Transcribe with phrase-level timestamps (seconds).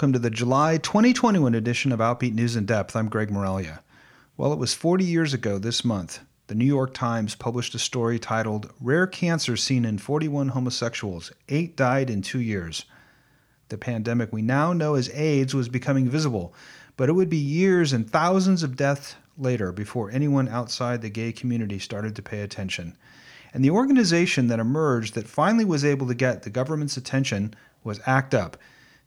[0.00, 2.96] Welcome to the July 2021 edition of Outbeat News in Depth.
[2.96, 3.80] I'm Greg Miraglia.
[4.38, 6.20] Well, it was 40 years ago this month.
[6.46, 11.32] The New York Times published a story titled Rare Cancer Seen in 41 Homosexuals.
[11.50, 12.86] Eight died in two years.
[13.68, 16.54] The pandemic we now know as AIDS was becoming visible,
[16.96, 21.30] but it would be years and thousands of deaths later before anyone outside the gay
[21.30, 22.96] community started to pay attention.
[23.52, 27.52] And the organization that emerged that finally was able to get the government's attention
[27.84, 28.56] was ACT UP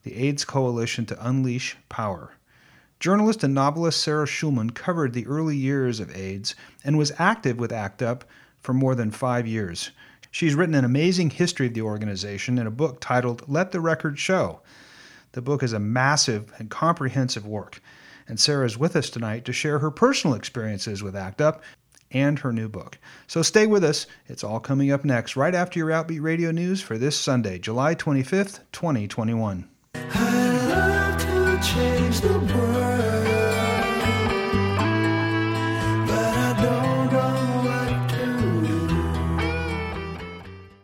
[0.03, 2.33] the AIDS Coalition to Unleash Power.
[2.99, 7.71] Journalist and novelist Sarah Schulman covered the early years of AIDS and was active with
[7.71, 8.25] ACT UP
[8.61, 9.91] for more than five years.
[10.31, 14.19] She's written an amazing history of the organization in a book titled Let the Record
[14.19, 14.61] Show.
[15.33, 17.81] The book is a massive and comprehensive work,
[18.27, 21.61] and Sarah is with us tonight to share her personal experiences with ACT UP
[22.11, 22.97] and her new book.
[23.27, 24.05] So stay with us.
[24.27, 27.95] It's all coming up next, right after your Outbeat Radio News for this Sunday, July
[27.95, 29.67] 25th, 2021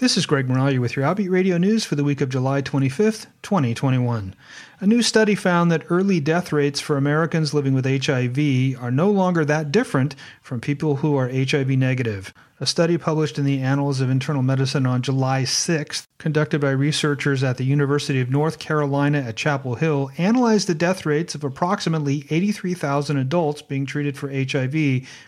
[0.10, 3.28] This is Greg Miraglia with your Outbeat Radio News for the week of July 25th,
[3.44, 4.34] 2021.
[4.80, 9.12] A new study found that early death rates for Americans living with HIV are no
[9.12, 12.34] longer that different from people who are HIV negative.
[12.62, 17.42] A study published in the Annals of Internal Medicine on July 6th, conducted by researchers
[17.42, 22.26] at the University of North Carolina at Chapel Hill, analyzed the death rates of approximately
[22.30, 24.74] 83,000 adults being treated for HIV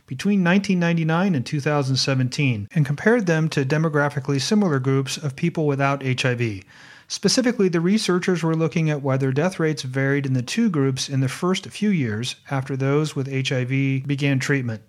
[0.07, 6.63] between 1999 and 2017 and compared them to demographically similar groups of people without HIV.
[7.07, 11.21] Specifically, the researchers were looking at whether death rates varied in the two groups in
[11.21, 14.81] the first few years after those with HIV began treatment.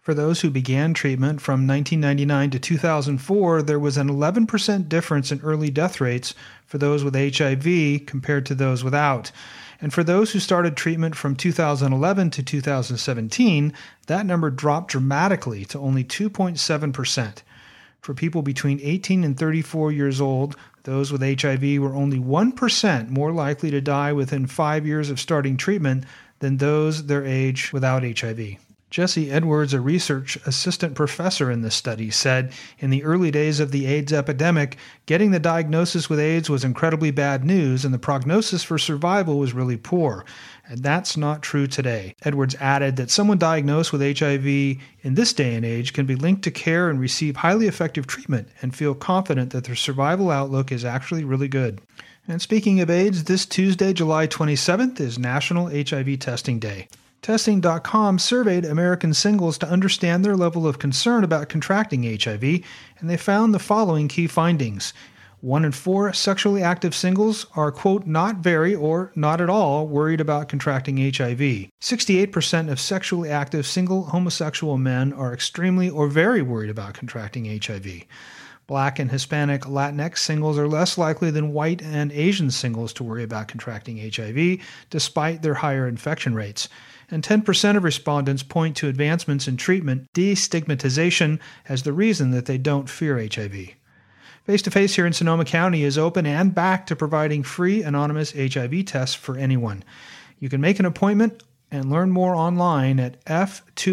[0.00, 5.42] For those who began treatment from 1999 to 2004, there was an 11% difference in
[5.42, 6.34] early death rates
[6.64, 9.30] for those with HIV compared to those without.
[9.78, 13.74] And for those who started treatment from 2011 to 2017,
[14.06, 17.42] that number dropped dramatically to only 2.7%.
[18.00, 23.32] For people between 18 and 34 years old, those with HIV were only 1% more
[23.32, 26.04] likely to die within five years of starting treatment
[26.38, 28.56] than those their age without HIV.
[28.90, 33.70] Jesse Edwards, a research assistant professor in this study, said in the early days of
[33.70, 38.64] the AIDS epidemic, getting the diagnosis with AIDS was incredibly bad news and the prognosis
[38.64, 40.24] for survival was really poor.
[40.66, 42.16] And that's not true today.
[42.22, 46.42] Edwards added that someone diagnosed with HIV in this day and age can be linked
[46.42, 50.84] to care and receive highly effective treatment and feel confident that their survival outlook is
[50.84, 51.80] actually really good.
[52.26, 56.88] And speaking of AIDS, this Tuesday, July 27th, is National HIV Testing Day.
[57.22, 63.18] Testing.com surveyed American singles to understand their level of concern about contracting HIV, and they
[63.18, 64.94] found the following key findings.
[65.42, 70.20] One in four sexually active singles are, quote, not very or not at all worried
[70.20, 71.68] about contracting HIV.
[71.80, 78.04] 68% of sexually active single homosexual men are extremely or very worried about contracting HIV.
[78.66, 83.24] Black and Hispanic Latinx singles are less likely than white and Asian singles to worry
[83.24, 86.68] about contracting HIV, despite their higher infection rates
[87.10, 92.58] and 10% of respondents point to advancements in treatment destigmatization as the reason that they
[92.58, 93.70] don't fear HIV.
[94.44, 98.32] Face to Face here in Sonoma County is open and back to providing free anonymous
[98.32, 99.84] HIV tests for anyone.
[100.38, 103.90] You can make an appointment and learn more online at f2f.org.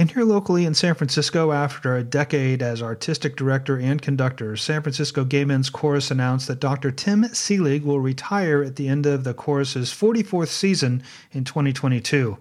[0.00, 4.80] And here locally in San Francisco, after a decade as artistic director and conductor, San
[4.80, 6.92] Francisco Gay Men's Chorus announced that Dr.
[6.92, 11.02] Tim Seelig will retire at the end of the chorus's 44th season
[11.32, 12.38] in 2022.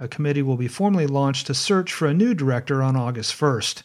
[0.00, 3.84] A committee will be formally launched to search for a new director on August 1st.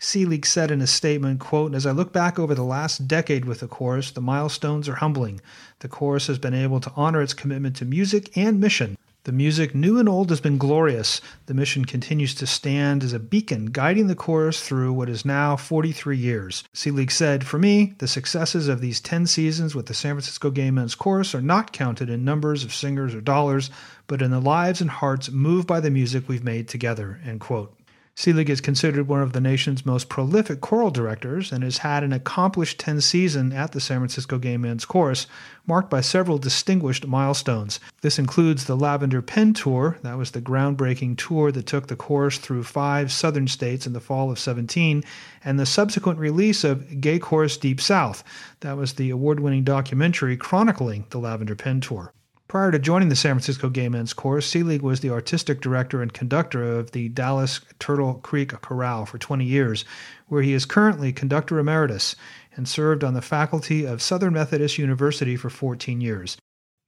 [0.00, 3.60] Seelig said in a statement, quote, As I look back over the last decade with
[3.60, 5.42] the chorus, the milestones are humbling.
[5.80, 9.72] The chorus has been able to honor its commitment to music and mission the music,
[9.72, 11.20] new and old, has been glorious.
[11.46, 15.54] The mission continues to stand as a beacon guiding the chorus through what is now
[15.54, 16.64] 43 years.
[16.74, 20.72] Seelig said, For me, the successes of these 10 seasons with the San Francisco Gay
[20.72, 23.70] Men's Chorus are not counted in numbers of singers or dollars,
[24.08, 27.20] but in the lives and hearts moved by the music we've made together.
[27.24, 27.76] End quote.
[28.14, 32.12] Seelig is considered one of the nation's most prolific choral directors and has had an
[32.12, 35.26] accomplished 10 season at the San Francisco Gay Men's Chorus,
[35.66, 37.80] marked by several distinguished milestones.
[38.02, 42.36] This includes the Lavender Pen Tour, that was the groundbreaking tour that took the chorus
[42.36, 45.02] through five southern states in the fall of 17,
[45.42, 48.22] and the subsequent release of Gay Chorus Deep South,
[48.60, 52.12] that was the award winning documentary chronicling the Lavender Pen Tour.
[52.52, 56.12] Prior to joining the San Francisco Gay Men's Chorus, Seelig was the artistic director and
[56.12, 59.86] conductor of the Dallas Turtle Creek Chorale for 20 years,
[60.26, 62.14] where he is currently conductor emeritus
[62.54, 66.36] and served on the faculty of Southern Methodist University for 14 years.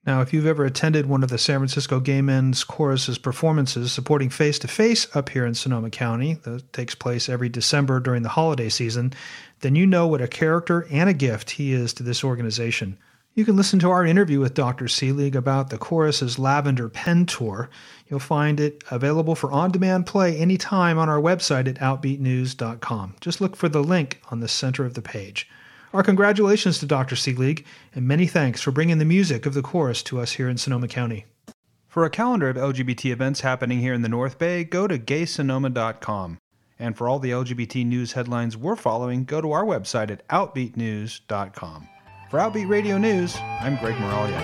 [0.04, 4.28] Now, if you've ever attended one of the San Francisco Gay Men's Chorus's performances supporting
[4.28, 8.28] Face to Face up here in Sonoma County, that takes place every December during the
[8.28, 9.14] holiday season,
[9.60, 12.98] then you know what a character and a gift he is to this organization.
[13.36, 14.84] You can listen to our interview with Dr.
[14.84, 17.68] Seelig about the chorus's Lavender Pen Tour.
[18.08, 23.16] You'll find it available for on demand play anytime on our website at outbeatnews.com.
[23.20, 25.50] Just look for the link on the center of the page.
[25.92, 27.16] Our congratulations to Dr.
[27.16, 30.56] Seelig, and many thanks for bringing the music of the chorus to us here in
[30.56, 31.26] Sonoma County.
[31.88, 36.38] For a calendar of LGBT events happening here in the North Bay, go to gaysonoma.com.
[36.78, 41.88] And for all the LGBT news headlines we're following, go to our website at outbeatnews.com.
[42.34, 44.40] For Outbeat Radio News, I'm Greg Miraglia.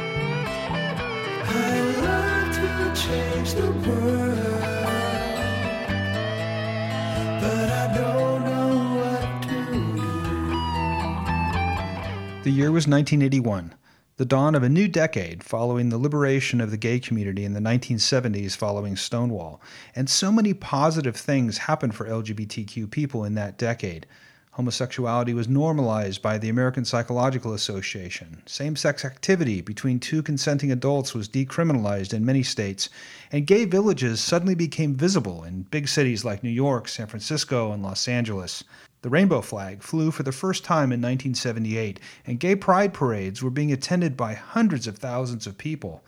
[12.45, 13.75] The year was 1981,
[14.19, 17.61] the dawn of a new decade following the liberation of the gay community in the
[17.61, 19.61] 1970s following Stonewall.
[19.97, 24.07] And so many positive things happened for LGBTQ people in that decade.
[24.55, 28.43] Homosexuality was normalized by the American Psychological Association.
[28.47, 32.89] Same sex activity between two consenting adults was decriminalized in many states,
[33.31, 37.85] and gay villages suddenly became visible in big cities like New York, San Francisco, and
[37.85, 38.65] Los Angeles.
[39.03, 43.51] The rainbow flag flew for the first time in 1978, and gay pride parades were
[43.51, 46.03] being attended by hundreds of thousands of people.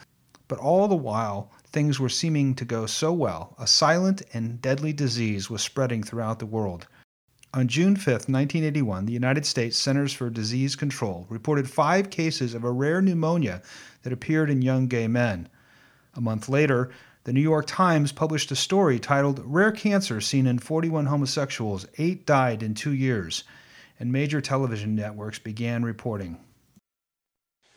[0.48, 4.92] But all the while, things were seeming to go so well, a silent and deadly
[4.92, 6.88] disease was spreading throughout the world.
[7.54, 12.64] On June 5, 1981, the United States Centers for Disease Control reported five cases of
[12.64, 13.60] a rare pneumonia
[14.04, 15.50] that appeared in young gay men.
[16.14, 16.90] A month later,
[17.24, 22.24] the New York Times published a story titled Rare Cancer Seen in 41 Homosexuals, Eight
[22.24, 23.44] Died in Two Years,
[24.00, 26.38] and major television networks began reporting.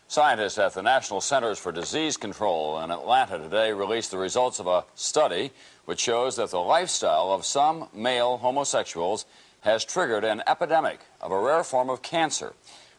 [0.07, 4.67] Scientists at the National Centers for Disease Control in Atlanta today released the results of
[4.67, 5.51] a study
[5.83, 9.25] which shows that the lifestyle of some male homosexuals
[9.65, 12.53] has triggered an epidemic of a rare form of cancer.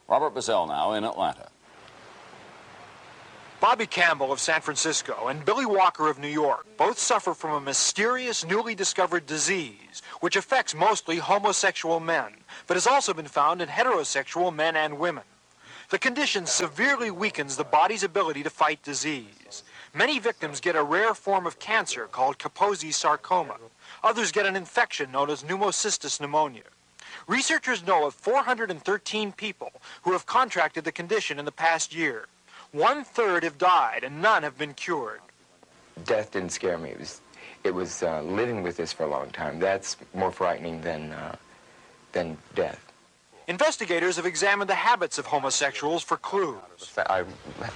[0.08, 1.48] Robert Bazell now in Atlanta.
[3.60, 7.60] Bobby Campbell of San Francisco and Billy Walker of New York both suffer from a
[7.60, 12.32] mysterious newly discovered disease which affects mostly homosexual men,
[12.66, 15.25] but has also been found in heterosexual men and women.
[15.90, 19.62] The condition severely weakens the body's ability to fight disease.
[19.94, 23.56] Many victims get a rare form of cancer called Kaposi sarcoma.
[24.06, 26.62] Others get an infection known as pneumocystis pneumonia.
[27.26, 29.72] Researchers know of 413 people
[30.02, 32.26] who have contracted the condition in the past year.
[32.70, 35.18] One third have died and none have been cured.
[36.04, 36.90] Death didn't scare me.
[36.90, 37.20] It was,
[37.64, 39.58] it was uh, living with this for a long time.
[39.58, 41.34] That's more frightening than, uh,
[42.12, 42.80] than death.
[43.48, 46.60] Investigators have examined the habits of homosexuals for clues.
[46.96, 47.25] I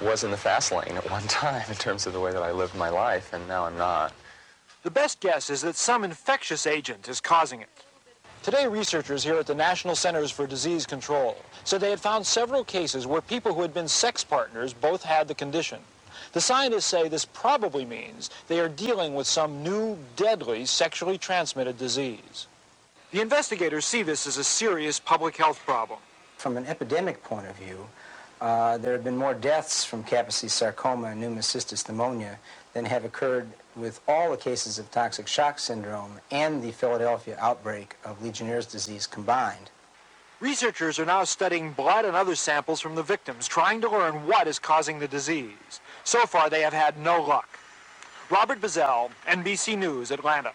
[0.01, 2.53] was in the fast lane at one time in terms of the way that I
[2.53, 4.13] lived my life, and now I'm not.
[4.83, 7.69] The best guess is that some infectious agent is causing it.
[8.43, 12.65] Today, researchers here at the National Centers for Disease Control said they had found several
[12.65, 15.81] cases where people who had been sex partners both had the condition.
[16.33, 21.77] The scientists say this probably means they are dealing with some new, deadly, sexually transmitted
[21.77, 22.47] disease.
[23.11, 25.99] The investigators see this as a serious public health problem.
[26.39, 27.87] From an epidemic point of view,
[28.41, 32.39] uh, there have been more deaths from Kaposi sarcoma and pneumocystis pneumonia
[32.73, 37.97] than have occurred with all the cases of toxic shock syndrome and the Philadelphia outbreak
[38.05, 39.71] of Legionnaire's disease combined.
[40.41, 44.47] Researchers are now studying blood and other samples from the victims, trying to learn what
[44.47, 45.81] is causing the disease.
[46.05, 47.59] So far, they have had no luck.
[48.31, 50.53] Robert Bazell, NBC News, Atlanta.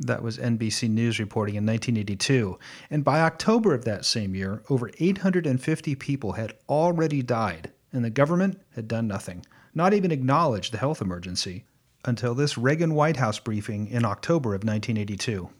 [0.00, 2.58] That was NBC News reporting in 1982.
[2.90, 8.10] And by October of that same year, over 850 people had already died, and the
[8.10, 11.64] government had done nothing, not even acknowledge the health emergency
[12.04, 15.50] until this Reagan White House briefing in October of 1982.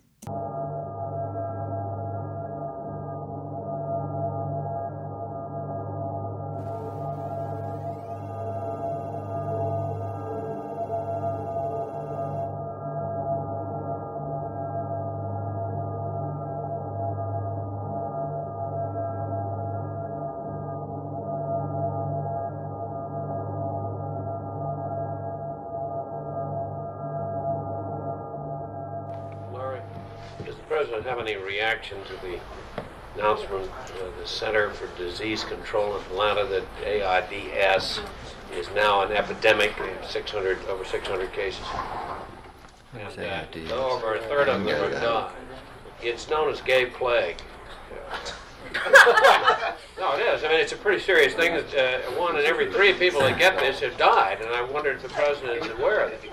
[31.33, 32.41] President any reaction to the
[33.15, 38.01] announcement from uh, the Center for Disease Control in Atlanta that AIDS
[38.55, 39.73] is now an epidemic,
[40.09, 41.65] 600 over 600 cases.
[42.95, 43.19] And
[43.71, 45.33] uh, over a third of them have died.
[46.03, 47.41] It's known as gay plague.
[49.99, 50.45] no, it is.
[50.45, 53.39] I mean, it's a pretty serious thing that uh, one in every three people that
[53.39, 56.33] get this have died, and I wonder if the president is aware of it.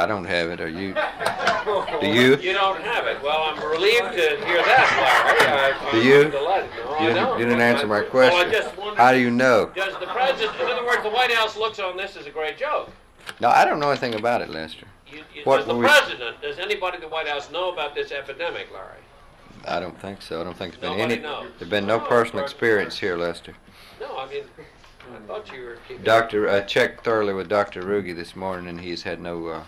[0.00, 0.62] I don't have it.
[0.62, 0.94] Are you?
[2.00, 2.36] Do you?
[2.38, 3.22] You don't have it.
[3.22, 5.76] Well, I'm relieved to hear that, Larry.
[5.76, 6.28] I, do you?
[6.30, 8.50] No, you, didn't, you didn't answer my question.
[8.78, 9.70] Well, How do you know?
[9.74, 12.56] Does the president, in other words, the White House looks on this as a great
[12.56, 12.90] joke?
[13.40, 14.86] No, I don't know anything about it, Lester.
[15.06, 18.10] You, you, what does the president, does anybody in the White House know about this
[18.10, 19.00] epidemic, Larry?
[19.66, 20.40] I don't think so.
[20.40, 21.22] I don't think there's been Nobody any.
[21.22, 21.50] Knows.
[21.58, 23.54] There's been no, no personal experience here, Lester.
[24.00, 24.44] No, I mean,
[25.14, 25.76] I thought you were.
[26.02, 29.64] Doctor, I checked thoroughly with Doctor Ruge this morning, and he's had no uh,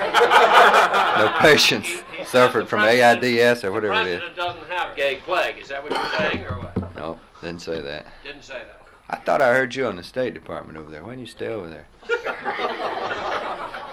[1.18, 4.20] no patients he, he suffered from AIDS or whatever it is.
[4.20, 5.58] The president doesn't have gay plague.
[5.58, 6.96] Is that what you're saying, or what?
[6.96, 8.06] No, didn't say that.
[8.24, 8.78] Didn't say that.
[9.10, 11.02] I thought I heard you on the State Department over there.
[11.02, 11.86] Why didn't you stay over there?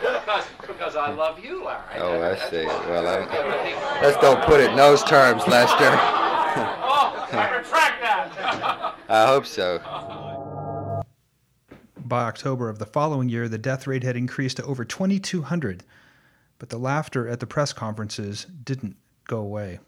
[0.02, 1.82] because, because I love you, Larry.
[1.98, 2.66] Oh, I see.
[2.66, 5.78] Well, I, let's don't put it in those terms, Lester.
[5.80, 8.96] oh, I retract that.
[9.10, 9.80] I hope so.
[12.06, 15.84] By October of the following year, the death rate had increased to over 2,200,
[16.60, 18.98] but the laughter at the press conferences didn't
[19.28, 19.80] go away.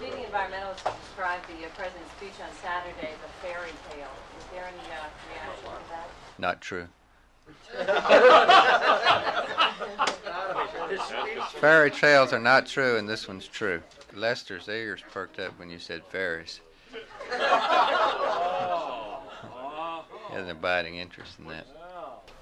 [0.00, 4.06] Leading environmentalists described the uh, president's speech on Saturday as a fairy tale.
[4.38, 6.08] Is there any uh, reaction to that?
[6.38, 6.86] Not true.
[11.60, 13.82] Fairy tales are not true, and this one's true.
[14.14, 16.60] Lester's ears perked up when you said fairies.
[20.32, 21.66] He has an abiding interest in that.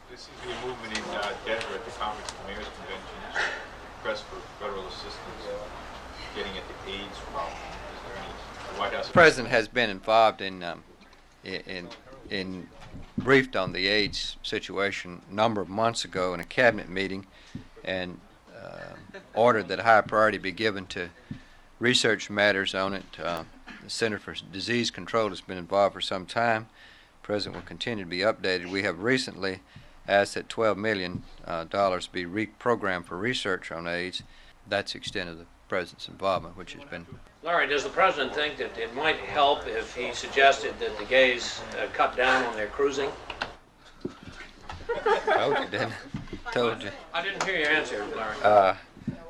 [0.08, 3.50] This seems to be a movement in uh, Denver at the Conference of Mayors Convention.
[3.98, 5.18] Request for federal assistance
[6.36, 7.52] getting at the AIDS problem.
[7.52, 9.08] Is there any, the White House?
[9.08, 10.84] The president has been involved in um,
[11.44, 11.88] in
[12.30, 12.68] in
[13.18, 17.26] briefed on the AIDS situation a number of months ago in a cabinet meeting
[17.84, 18.20] and
[18.56, 21.08] uh, ordered that high priority be given to
[21.80, 23.04] research matters on it.
[23.20, 23.42] Uh,
[23.82, 26.68] the Center for Disease Control has been involved for some time.
[27.22, 28.70] The President will continue to be updated.
[28.70, 29.60] We have recently
[30.08, 34.22] asked that $12 million uh, be reprogrammed for research on AIDS.
[34.68, 37.06] That's the extent of the President's involvement, which has been
[37.42, 41.62] Larry, does the president think that it might help if he suggested that the gays
[41.78, 43.08] uh, cut down on their cruising?
[45.24, 45.92] Told you, didn't
[46.46, 46.50] I?
[46.52, 46.90] Told you.
[47.14, 48.36] I didn't hear your answer, Larry.
[48.42, 48.74] Uh,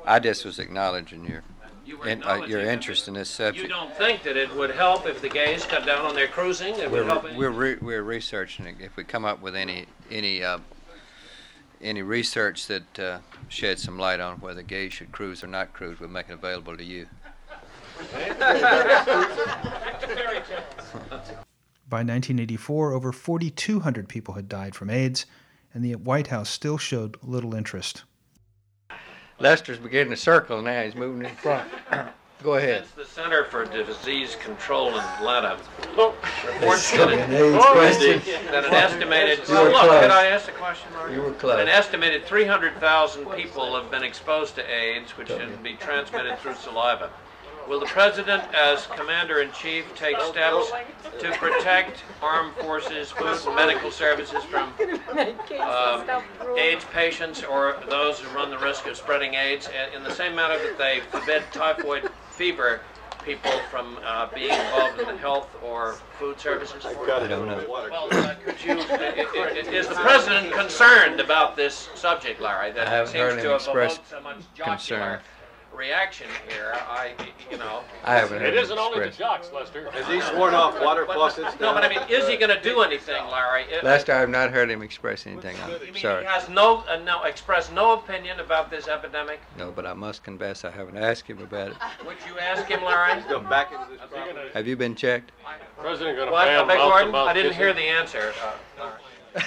[0.05, 1.43] I just was acknowledging your
[1.91, 3.63] you in, uh, your interest in this subject.
[3.63, 6.75] You don't think that it would help if the gays cut down on their cruising?
[6.75, 8.75] It we're, would help we're, re- we're researching it.
[8.79, 10.59] If we come up with any any uh,
[11.81, 13.19] any research that uh,
[13.49, 16.77] sheds some light on whether gays should cruise or not cruise, we'll make it available
[16.77, 17.07] to you.
[21.89, 25.25] By 1984, over 4,200 people had died from AIDS,
[25.73, 28.03] and the White House still showed little interest.
[29.41, 30.83] Lester's beginning to circle now.
[30.83, 31.67] He's moving in front.
[32.43, 32.83] Go ahead.
[32.83, 35.59] It's the Center for Disease Control in Atlanta.
[35.89, 39.41] Reports that, it, that an estimated.
[39.49, 40.01] Oh, look, close.
[40.01, 41.11] can I ask a question, Mark?
[41.11, 41.59] You were close.
[41.59, 47.11] An estimated 300,000 people have been exposed to AIDS, which can be transmitted through saliva.
[47.67, 50.71] Will the President, as Commander-in-Chief, take steps
[51.19, 54.73] to protect armed forces, food, and medical services from
[55.59, 56.21] uh,
[56.57, 60.57] AIDS patients or those who run the risk of spreading AIDS in the same manner
[60.57, 62.81] that they forbid typhoid fever
[63.23, 66.83] people from uh, being involved in the health or food services?
[66.85, 66.93] I
[67.27, 67.65] don't know.
[67.69, 73.49] Well, uh, could you, is the president concerned about this subject, Larry, that seems to
[73.49, 75.19] have evoked so much jocular concern
[75.73, 76.73] reaction here.
[76.73, 77.13] I,
[77.49, 77.81] you know.
[78.03, 79.89] I haven't It isn't only the jocks, Lester.
[79.91, 81.59] Has he sworn off water faucets?
[81.59, 83.65] No, but I mean, is he going to do anything, Larry?
[83.83, 85.85] Lester, I have not heard him express anything on it.
[85.85, 86.23] You mean Sorry.
[86.23, 89.39] he has no, uh, no, expressed no opinion about this epidemic?
[89.57, 91.77] No, but I must confess I haven't asked him about it.
[92.05, 93.21] Would you ask him, Larry?
[93.29, 94.37] Go back into this problem.
[94.53, 95.31] Have you been checked?
[95.77, 96.45] President going to What?
[96.45, 97.11] ban I beg mouth pardon?
[97.11, 98.33] mouth I didn't hear the answer.
[98.79, 98.91] Uh,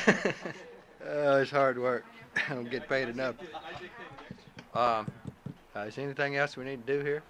[1.07, 2.04] oh, it's hard work.
[2.50, 3.37] I don't get paid enough.
[4.75, 5.07] Um,
[5.76, 7.23] uh, is there anything else we need to do here?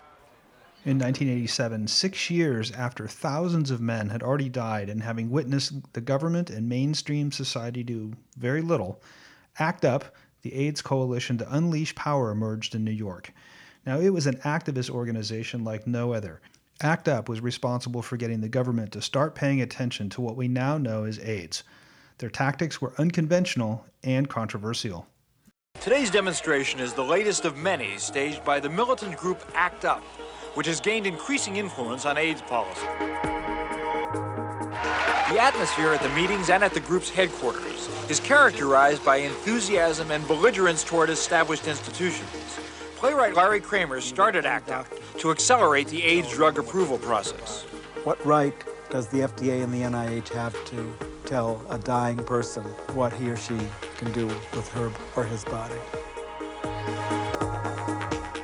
[0.84, 6.02] In 1987, six years after thousands of men had already died and having witnessed the
[6.02, 9.00] government and mainstream society do very little,
[9.58, 10.04] ACT UP,
[10.42, 13.32] the AIDS coalition to unleash power, emerged in New York.
[13.86, 16.42] Now, it was an activist organization like no other.
[16.82, 20.48] ACT UP was responsible for getting the government to start paying attention to what we
[20.48, 21.64] now know as AIDS.
[22.18, 25.06] Their tactics were unconventional and controversial.
[25.80, 30.02] Today's demonstration is the latest of many staged by the militant group ACT UP.
[30.54, 32.86] which has gained increasing influence on AIDS policy.
[35.28, 40.26] The atmosphere at the meetings and at the group's headquarters is characterized by enthusiasm and
[40.26, 42.58] belligerence toward established institutions.
[42.96, 44.86] Playwright Larry Kramer started ACT UP
[45.18, 47.64] to accelerate the AIDS drug approval process.
[48.04, 48.54] What right
[48.88, 52.62] does the FDA and the NIH have to tell a dying person
[52.94, 53.58] what he or she
[53.96, 55.74] can do with her or his body?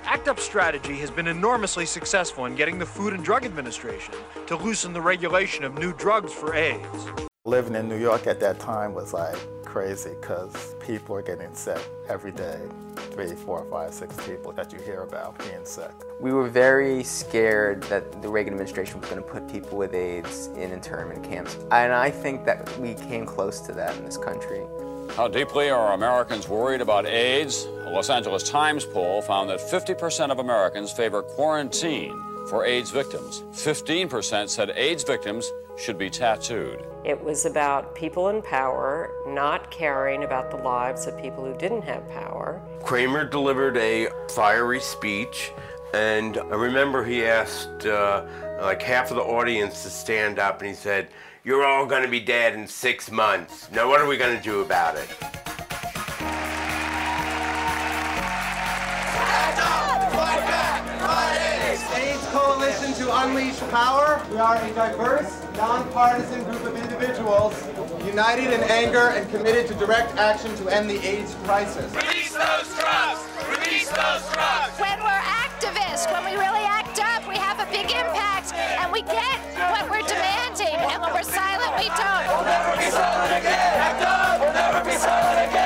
[0.05, 4.15] ACT UP strategy has been enormously successful in getting the Food and Drug Administration
[4.47, 7.07] to loosen the regulation of new drugs for AIDS.
[7.45, 9.37] Living in New York at that time was like
[9.71, 12.59] crazy because people are getting sick every day.
[13.13, 15.93] Three, four, five, six people that you hear about being sick.
[16.19, 20.49] We were very scared that the Reagan administration was going to put people with AIDS
[20.57, 21.57] in internment camps.
[21.71, 24.63] And I think that we came close to that in this country.
[25.15, 27.67] How deeply are Americans worried about AIDS?
[27.85, 33.45] A Los Angeles Times poll found that 50% of Americans favor quarantine for AIDS victims.
[33.53, 35.49] 15% said AIDS victims
[35.79, 36.85] should be tattooed.
[37.03, 41.81] It was about people in power not caring about the lives of people who didn't
[41.83, 42.61] have power.
[42.85, 45.51] Kramer delivered a fiery speech,
[45.95, 48.27] and I remember he asked uh,
[48.61, 51.09] like half of the audience to stand up, and he said,
[51.43, 53.71] You're all going to be dead in six months.
[53.71, 55.09] Now, what are we going to do about it?
[55.19, 55.39] Back
[59.57, 60.13] up!
[60.13, 61.01] Fight back!
[61.01, 62.03] Fight in!
[62.03, 64.23] AIDS Coalition to Unleash Power.
[64.31, 66.90] We are a diverse, nonpartisan group of individuals
[68.21, 71.91] united in anger and committed to direct action to end the AIDS crisis.
[71.95, 73.23] Release those drugs!
[73.49, 74.77] Release those drugs!
[74.77, 79.03] When we're activists, when we really act up, we have a big impact and we
[79.03, 79.39] get
[79.73, 80.77] what we're demanding.
[80.91, 82.27] And when we're silent, we don't.
[82.29, 83.73] We'll never be silent again!
[83.79, 84.41] Act up!
[84.41, 85.60] We'll never be silent again!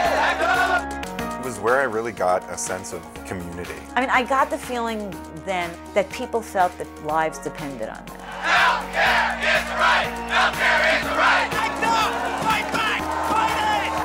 [1.65, 3.73] Where I really got a sense of community.
[3.97, 5.09] I mean, I got the feeling
[5.47, 8.21] then that people felt that lives depended on them.
[8.45, 10.13] Healthcare is the right!
[10.29, 11.49] Healthcare is the right!
[11.57, 12.13] Act up!
[12.45, 13.01] Fight back!
[13.33, 13.97] Fight it!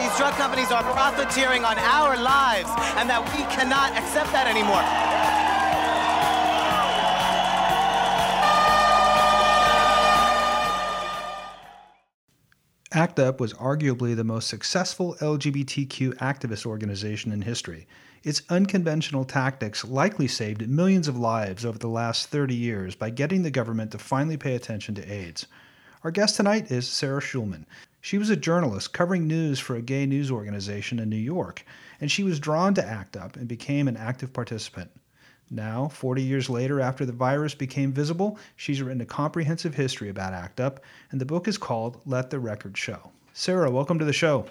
[0.00, 4.80] These drug companies are profiteering on our lives, and that we cannot accept that anymore.
[12.94, 17.86] ACT UP was arguably the most successful LGBTQ activist organization in history.
[18.22, 23.42] Its unconventional tactics likely saved millions of lives over the last 30 years by getting
[23.42, 25.46] the government to finally pay attention to AIDS.
[26.04, 27.64] Our guest tonight is Sarah Schulman.
[28.02, 31.64] She was a journalist covering news for a gay news organization in New York,
[31.98, 34.90] and she was drawn to ACT UP and became an active participant.
[35.54, 40.32] Now, 40 years later, after the virus became visible, she's written a comprehensive history about
[40.32, 43.10] ACT UP, and the book is called Let the Record Show.
[43.34, 44.46] Sarah, welcome to the show.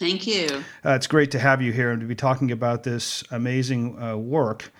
[0.00, 0.64] Thank you.
[0.84, 4.16] Uh, it's great to have you here and to be talking about this amazing uh,
[4.16, 4.72] work,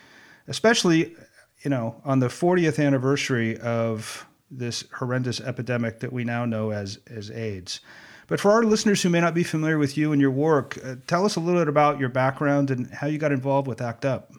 [0.48, 1.14] especially,
[1.62, 6.98] you know, on the 40th anniversary of this horrendous epidemic that we now know as,
[7.08, 7.78] as AIDS.
[8.26, 10.96] But for our listeners who may not be familiar with you and your work, uh,
[11.06, 14.04] tell us a little bit about your background and how you got involved with ACT
[14.04, 14.32] UP.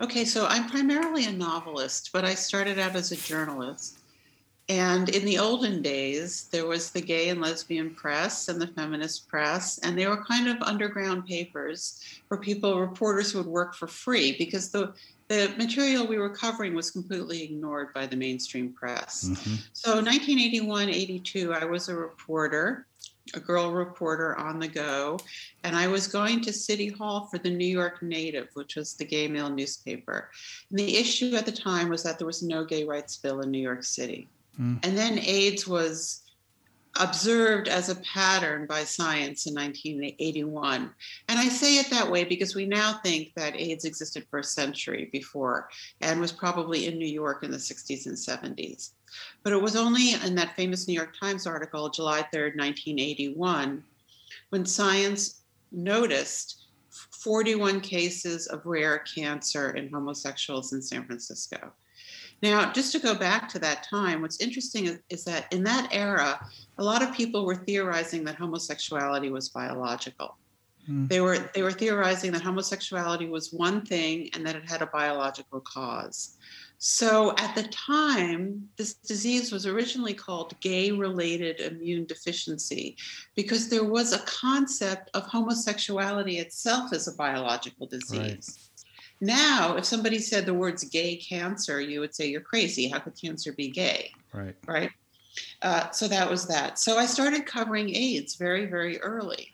[0.00, 3.98] Okay, so I'm primarily a novelist, but I started out as a journalist.
[4.68, 9.26] And in the olden days, there was the gay and lesbian press and the feminist
[9.26, 14.36] press, and they were kind of underground papers for people, reporters would work for free
[14.38, 14.92] because the
[15.28, 19.28] the material we were covering was completely ignored by the mainstream press.
[19.28, 19.56] Mm-hmm.
[19.74, 22.86] So 1981, 82, I was a reporter
[23.34, 25.18] a girl reporter on the go,
[25.64, 29.04] and I was going to City Hall for the New York Native, which was the
[29.04, 30.30] gay male newspaper.
[30.70, 33.50] And the issue at the time was that there was no gay rights bill in
[33.50, 34.28] New York City.
[34.60, 34.84] Mm.
[34.84, 36.22] And then AIDS was
[36.96, 40.90] observed as a pattern by science in 1981.
[41.28, 44.44] And I say it that way because we now think that AIDS existed for a
[44.44, 45.68] century before
[46.00, 48.90] and was probably in New York in the 60s and 70s.
[49.42, 53.84] But it was only in that famous New York Times article, July 3rd, 1981,
[54.50, 61.72] when science noticed 41 cases of rare cancer in homosexuals in San Francisco.
[62.42, 65.88] Now, just to go back to that time, what's interesting is, is, that in that
[65.90, 66.40] era,
[66.78, 70.36] a lot of people were theorizing that homosexuality was biological.
[70.88, 71.08] Mm.
[71.08, 74.86] They were they were theorizing that homosexuality was one thing and that it had a
[74.86, 76.36] biological cause.
[76.78, 82.96] So at the time, this disease was originally called gay related immune deficiency
[83.34, 88.18] because there was a concept of homosexuality itself as a biological disease.
[88.20, 88.67] Right.
[89.20, 92.88] Now, if somebody said the words gay cancer, you would say you're crazy.
[92.88, 94.12] How could cancer be gay?
[94.32, 94.54] Right.
[94.66, 94.90] Right.
[95.62, 96.78] Uh, so that was that.
[96.78, 99.52] So I started covering AIDS very, very early.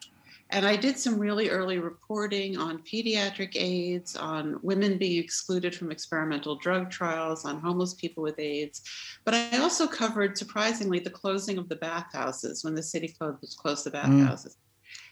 [0.51, 5.91] And I did some really early reporting on pediatric AIDS, on women being excluded from
[5.91, 8.83] experimental drug trials, on homeless people with AIDS.
[9.25, 13.85] But I also covered, surprisingly, the closing of the bathhouses when the city closed, closed
[13.85, 14.53] the bathhouses.
[14.53, 14.59] Mm.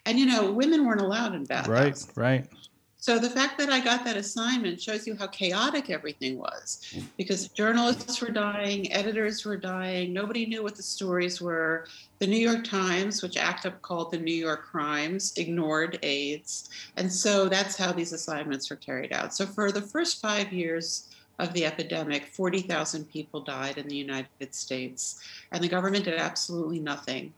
[0.05, 2.09] And you know, women weren't allowed in bathhouses.
[2.15, 2.49] Right, right.
[3.03, 7.03] So the fact that I got that assignment shows you how chaotic everything was mm.
[7.17, 11.89] because journalists were dying, editors were dying, nobody knew what the stories were.
[12.21, 16.71] The New York Times, which ACT UP called the New York Crimes, ignored AIDS.
[16.97, 19.35] And so that's how these assignments were carried out.
[19.35, 24.55] So for the first five years, of the epidemic, 40,000 people died in the United
[24.55, 25.19] States,
[25.51, 27.33] and the government did absolutely nothing.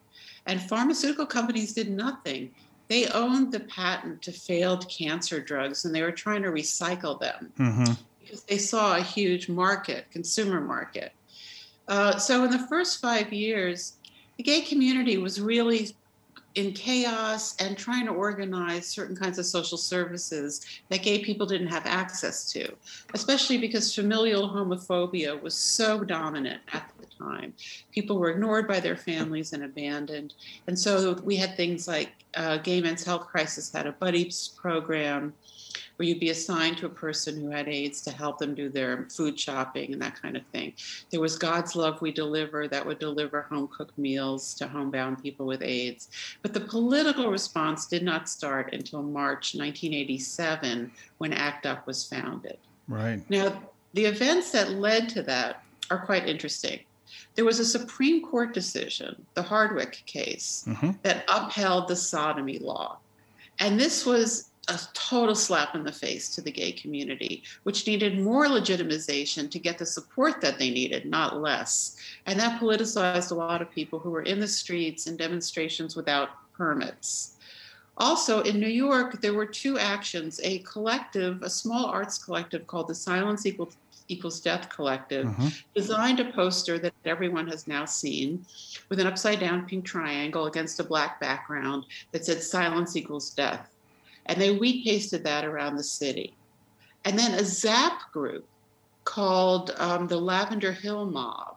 [0.46, 2.50] And pharmaceutical companies did nothing
[2.88, 7.52] they owned the patent to failed cancer drugs and they were trying to recycle them
[7.58, 7.92] mm-hmm.
[8.20, 11.12] because they saw a huge market, consumer market.
[11.88, 13.94] Uh, so in the first five years,
[14.36, 15.90] the gay community was really
[16.54, 21.66] in chaos and trying to organize certain kinds of social services that gay people didn't
[21.66, 22.72] have access to,
[23.12, 27.52] especially because familial homophobia was so dominant at the time.
[27.90, 30.34] People were ignored by their families and abandoned.
[30.66, 35.32] And so we had things like uh, Gay Men's Health Crisis had a buddies program
[35.96, 39.06] where you'd be assigned to a person who had AIDS to help them do their
[39.10, 40.72] food shopping and that kind of thing.
[41.10, 45.46] There was God's Love We Deliver that would deliver home cooked meals to homebound people
[45.46, 46.08] with AIDS.
[46.42, 52.58] But the political response did not start until March 1987 when ACT UP was founded.
[52.88, 53.22] Right.
[53.30, 56.80] Now, the events that led to that are quite interesting.
[57.34, 60.92] There was a Supreme Court decision, the Hardwick case, mm-hmm.
[61.02, 62.98] that upheld the sodomy law.
[63.58, 68.18] And this was a total slap in the face to the gay community, which needed
[68.18, 71.96] more legitimization to get the support that they needed, not less.
[72.26, 76.30] And that politicized a lot of people who were in the streets and demonstrations without
[76.52, 77.36] permits.
[77.96, 82.88] Also, in New York, there were two actions a collective, a small arts collective called
[82.88, 83.76] the Silence Equals,
[84.08, 85.48] Equals Death Collective, mm-hmm.
[85.74, 88.44] designed a poster that everyone has now seen
[88.88, 93.70] with an upside down pink triangle against a black background that said Silence Equals Death
[94.26, 96.34] and they wheat pasted that around the city.
[97.04, 98.46] And then a ZAP group
[99.04, 101.56] called um, the Lavender Hill Mob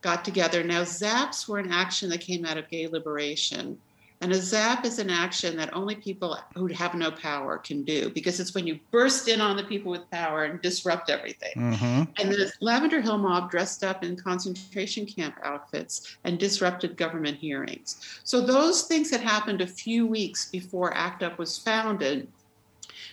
[0.00, 0.62] got together.
[0.62, 3.78] Now, ZAPs were an action that came out of gay liberation.
[4.22, 8.10] And a zap is an action that only people who have no power can do
[8.10, 11.52] because it's when you burst in on the people with power and disrupt everything.
[11.56, 12.02] Mm-hmm.
[12.18, 18.20] And the Lavender Hill mob dressed up in concentration camp outfits and disrupted government hearings.
[18.24, 22.28] So those things had happened a few weeks before ACT UP was founded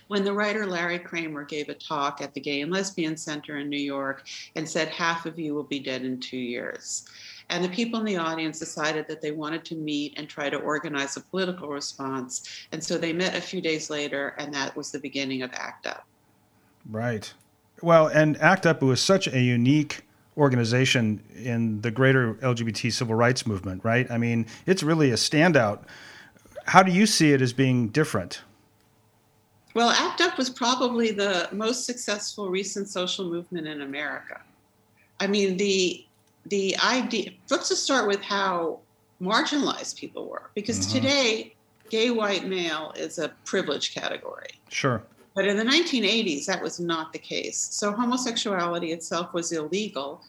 [0.07, 3.69] when the writer Larry Kramer gave a talk at the Gay and Lesbian Center in
[3.69, 7.05] New York and said, Half of you will be dead in two years.
[7.49, 10.57] And the people in the audience decided that they wanted to meet and try to
[10.57, 12.67] organize a political response.
[12.71, 15.87] And so they met a few days later, and that was the beginning of ACT
[15.87, 16.05] UP.
[16.89, 17.33] Right.
[17.81, 20.03] Well, and ACT UP was such a unique
[20.35, 24.09] organization in the greater LGBT civil rights movement, right?
[24.11, 25.83] I mean, it's really a standout.
[26.65, 28.41] How do you see it as being different?
[29.73, 34.41] Well, ACT UP was probably the most successful recent social movement in America.
[35.19, 36.06] I mean, the
[36.49, 38.79] the idea let's just start with how
[39.21, 40.99] marginalized people were because mm-hmm.
[40.99, 41.55] today
[41.89, 45.01] gay white male is a privileged category sure
[45.33, 50.21] but in the 1980s that was not the case so homosexuality itself was illegal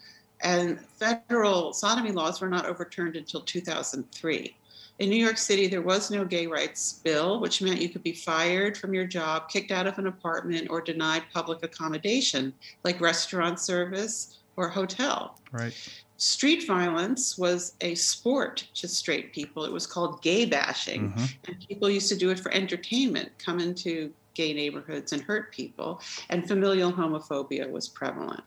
[0.43, 4.55] and federal sodomy laws were not overturned until 2003
[4.99, 8.13] in New York City, there was no gay rights bill, which meant you could be
[8.13, 12.53] fired from your job, kicked out of an apartment, or denied public accommodation
[12.83, 15.39] like restaurant service or hotel.
[15.53, 15.73] Right.
[16.19, 19.65] Street violence was a sport to straight people.
[19.65, 21.13] It was called gay bashing.
[21.13, 21.25] Mm-hmm.
[21.47, 26.01] And people used to do it for entertainment, come into gay neighborhoods and hurt people.
[26.29, 28.43] And familial homophobia was prevalent.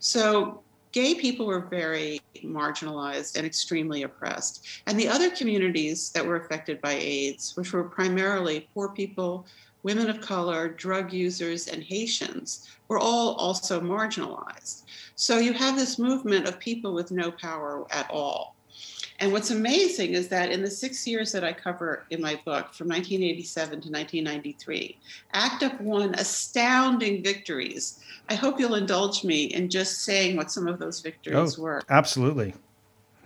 [0.00, 4.66] So gay people were very marginalized and extremely oppressed.
[4.86, 9.46] And the other communities that were affected by AIDS, which were primarily poor people,
[9.82, 14.82] women of color, drug users, and Haitians, were all also marginalized.
[15.14, 18.56] So you have this movement of people with no power at all.
[19.22, 22.74] And what's amazing is that in the six years that I cover in my book,
[22.74, 24.98] from 1987 to 1993,
[25.32, 28.00] ACT UP won astounding victories.
[28.28, 31.82] I hope you'll indulge me in just saying what some of those victories oh, were.
[31.88, 32.52] Absolutely.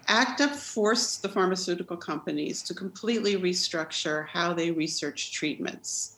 [0.08, 6.16] ACT UP forced the pharmaceutical companies to completely restructure how they research treatments.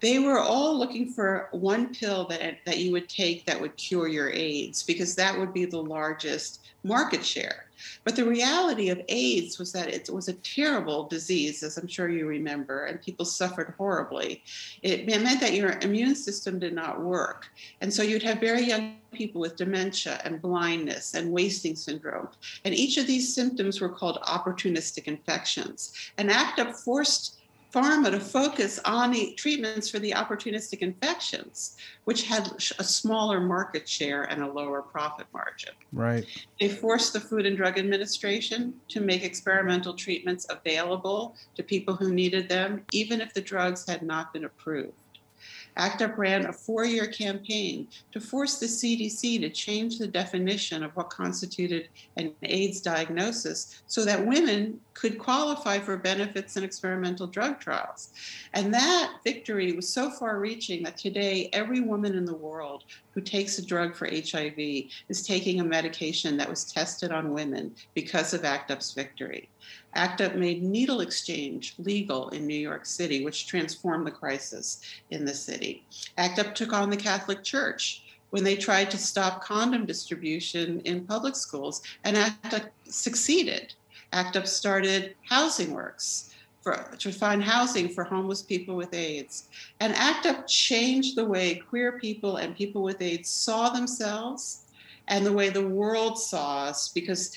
[0.00, 4.08] They were all looking for one pill that, that you would take that would cure
[4.08, 7.66] your AIDS because that would be the largest market share.
[8.04, 12.08] But the reality of AIDS was that it was a terrible disease, as I'm sure
[12.08, 14.42] you remember, and people suffered horribly.
[14.82, 17.46] It meant that your immune system did not work.
[17.80, 22.28] And so you'd have very young people with dementia and blindness and wasting syndrome.
[22.64, 25.94] And each of these symptoms were called opportunistic infections.
[26.18, 27.39] And ACT UP forced
[27.72, 33.88] pharma to focus on the treatments for the opportunistic infections, which had a smaller market
[33.88, 35.72] share and a lower profit margin.
[35.92, 36.26] Right.
[36.60, 42.12] They forced the Food and Drug Administration to make experimental treatments available to people who
[42.12, 44.94] needed them, even if the drugs had not been approved.
[45.76, 50.82] ACT UP ran a four year campaign to force the CDC to change the definition
[50.82, 57.26] of what constituted an AIDS diagnosis so that women could qualify for benefits in experimental
[57.26, 58.10] drug trials.
[58.52, 62.84] And that victory was so far reaching that today every woman in the world
[63.14, 64.58] who takes a drug for HIV
[65.08, 69.48] is taking a medication that was tested on women because of ACT UP's victory.
[69.94, 75.24] ACT UP made needle exchange legal in New York City, which transformed the crisis in
[75.24, 75.82] the city.
[76.18, 81.06] ACT UP took on the Catholic Church when they tried to stop condom distribution in
[81.06, 83.72] public schools, and ACT UP succeeded.
[84.12, 86.26] ACT UP started Housing Works.
[86.62, 89.48] For, to find housing for homeless people with AIDS.
[89.80, 94.64] And ACT UP changed the way queer people and people with AIDS saw themselves
[95.08, 97.34] and the way the world saw us because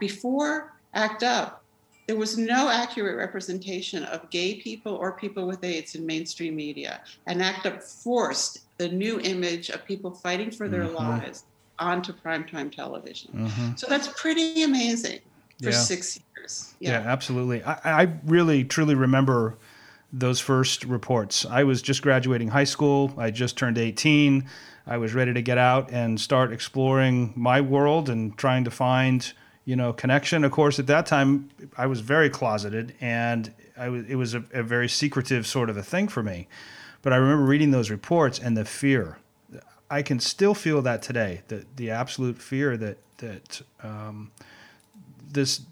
[0.00, 1.62] before ACT UP,
[2.06, 7.02] there was no accurate representation of gay people or people with AIDS in mainstream media.
[7.26, 10.96] And ACT UP forced the new image of people fighting for their mm-hmm.
[10.96, 11.44] lives
[11.78, 13.32] onto primetime television.
[13.32, 13.76] Mm-hmm.
[13.76, 15.20] So that's pretty amazing
[15.60, 15.76] for yeah.
[15.76, 16.74] six years.
[16.80, 17.62] Yeah, yeah absolutely.
[17.62, 19.56] I, I, really, truly remember
[20.12, 21.46] those first reports.
[21.46, 24.46] I was just graduating high school, I just turned 18.
[24.86, 29.32] I was ready to get out and start exploring my world and trying to find,
[29.64, 30.42] you know, connection.
[30.44, 34.44] Of course, at that time, I was very closeted and I was, it was a,
[34.52, 36.48] a very secretive sort of a thing for me.
[37.02, 39.18] But I remember reading those reports and the fear.
[39.90, 41.42] I can still feel that today.
[41.48, 44.30] The the absolute fear that that um,
[45.32, 45.62] this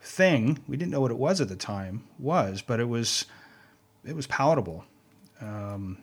[0.00, 3.26] thing we didn't know what it was at the time was, but it was
[4.04, 4.84] it was palatable.
[5.40, 5.98] Um,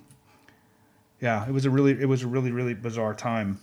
[1.20, 3.60] yeah, it was a really it was a really really bizarre time.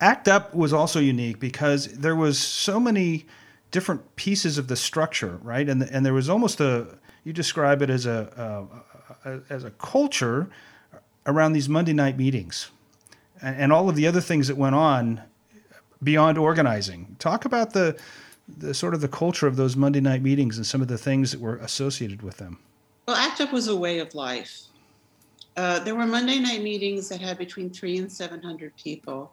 [0.00, 3.26] Act Up was also unique because there was so many
[3.70, 5.68] different pieces of the structure, right?
[5.68, 8.68] And and there was almost a you describe it as a,
[9.24, 10.48] a, a as a culture
[11.26, 12.70] around these Monday night meetings,
[13.40, 15.22] and, and all of the other things that went on
[16.02, 17.16] beyond organizing.
[17.18, 17.98] Talk about the
[18.56, 21.32] the sort of the culture of those Monday night meetings and some of the things
[21.32, 22.58] that were associated with them?
[23.06, 24.62] Well, ACT UP was a way of life.
[25.56, 29.32] Uh, there were Monday night meetings that had between three and 700 people.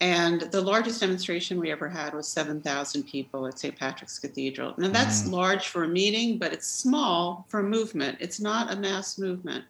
[0.00, 3.76] And the largest demonstration we ever had was 7,000 people at St.
[3.76, 4.74] Patrick's Cathedral.
[4.78, 5.32] Now, that's mm.
[5.32, 8.18] large for a meeting, but it's small for a movement.
[8.20, 9.64] It's not a mass movement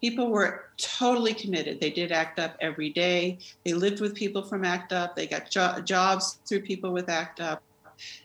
[0.00, 1.80] people were totally committed.
[1.80, 3.38] They did ACT UP every day.
[3.64, 5.16] They lived with people from ACT UP.
[5.16, 7.62] They got jo- jobs through people with ACT UP.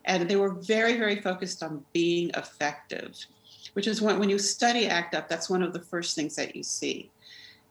[0.05, 3.13] And they were very, very focused on being effective,
[3.73, 6.55] which is when, when you study ACT UP, that's one of the first things that
[6.55, 7.11] you see.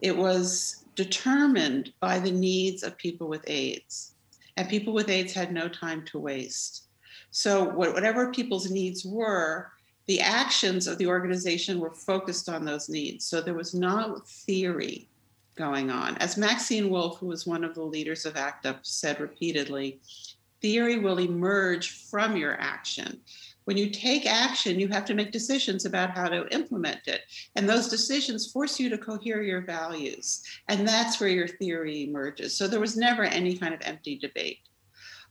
[0.02, 4.14] It was determined by the needs of people with AIDS,
[4.56, 6.82] and people with AIDS had no time to waste.
[7.30, 9.72] So, whatever people's needs were,
[10.06, 13.24] the actions of the organization were focused on those needs.
[13.26, 15.08] So there was no theory
[15.54, 16.16] going on.
[16.18, 20.00] As Maxine Wolfe, who was one of the leaders of ACT UP, said repeatedly,
[20.60, 23.20] theory will emerge from your action.
[23.64, 27.22] When you take action, you have to make decisions about how to implement it.
[27.56, 30.42] And those decisions force you to cohere your values.
[30.68, 32.54] And that's where your theory emerges.
[32.54, 34.58] So there was never any kind of empty debate.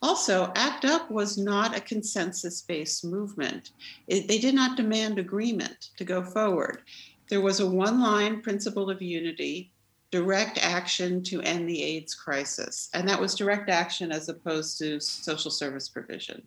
[0.03, 3.71] Also, ACT UP was not a consensus based movement.
[4.07, 6.81] It, they did not demand agreement to go forward.
[7.29, 9.71] There was a one line principle of unity
[10.11, 12.89] direct action to end the AIDS crisis.
[12.93, 16.43] And that was direct action as opposed to social service provision.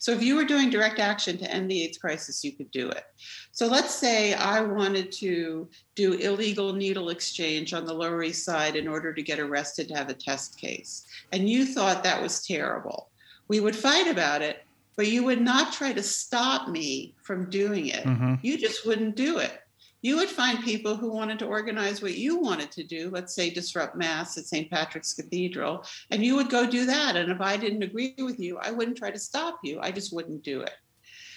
[0.00, 2.88] So if you were doing direct action to end the AIDS crisis, you could do
[2.88, 3.04] it.
[3.52, 8.76] So let's say I wanted to do illegal needle exchange on the Lower East Side
[8.76, 11.06] in order to get arrested to have a test case.
[11.32, 13.10] And you thought that was terrible.
[13.48, 14.64] We would fight about it,
[14.96, 18.04] but you would not try to stop me from doing it.
[18.04, 18.36] Mm-hmm.
[18.40, 19.60] You just wouldn't do it
[20.02, 23.50] you would find people who wanted to organize what you wanted to do, let's say
[23.50, 24.70] disrupt Mass at St.
[24.70, 27.16] Patrick's Cathedral, and you would go do that.
[27.16, 30.14] And if I didn't agree with you, I wouldn't try to stop you, I just
[30.14, 30.74] wouldn't do it.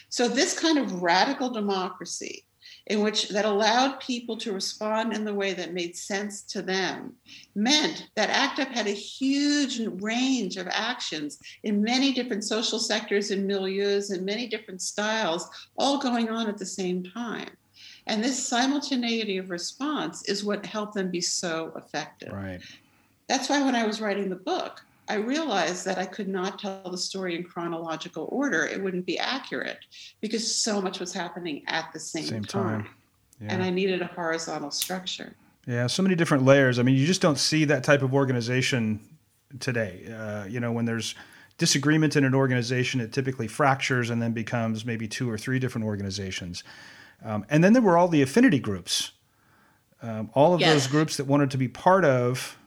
[0.09, 2.45] So, this kind of radical democracy
[2.87, 7.13] in which that allowed people to respond in the way that made sense to them
[7.55, 13.31] meant that ACT UP had a huge range of actions in many different social sectors
[13.31, 17.49] and milieus and many different styles, all going on at the same time.
[18.07, 22.33] And this simultaneity of response is what helped them be so effective.
[22.33, 22.61] Right.
[23.27, 26.89] That's why when I was writing the book, I realized that I could not tell
[26.89, 28.65] the story in chronological order.
[28.65, 29.79] It wouldn't be accurate
[30.21, 32.83] because so much was happening at the same, Same time.
[32.83, 32.89] time.
[33.41, 35.33] And I needed a horizontal structure.
[35.67, 36.79] Yeah, so many different layers.
[36.79, 38.99] I mean, you just don't see that type of organization
[39.59, 40.05] today.
[40.13, 41.15] Uh, you know, when there's
[41.57, 45.85] disagreement in an organization, it typically fractures and then becomes maybe two or three different
[45.85, 46.63] organizations.
[47.23, 49.11] Um, and then there were all the affinity groups,
[50.01, 50.73] um, all of Yes.
[50.73, 52.57] those groups that wanted to be part of.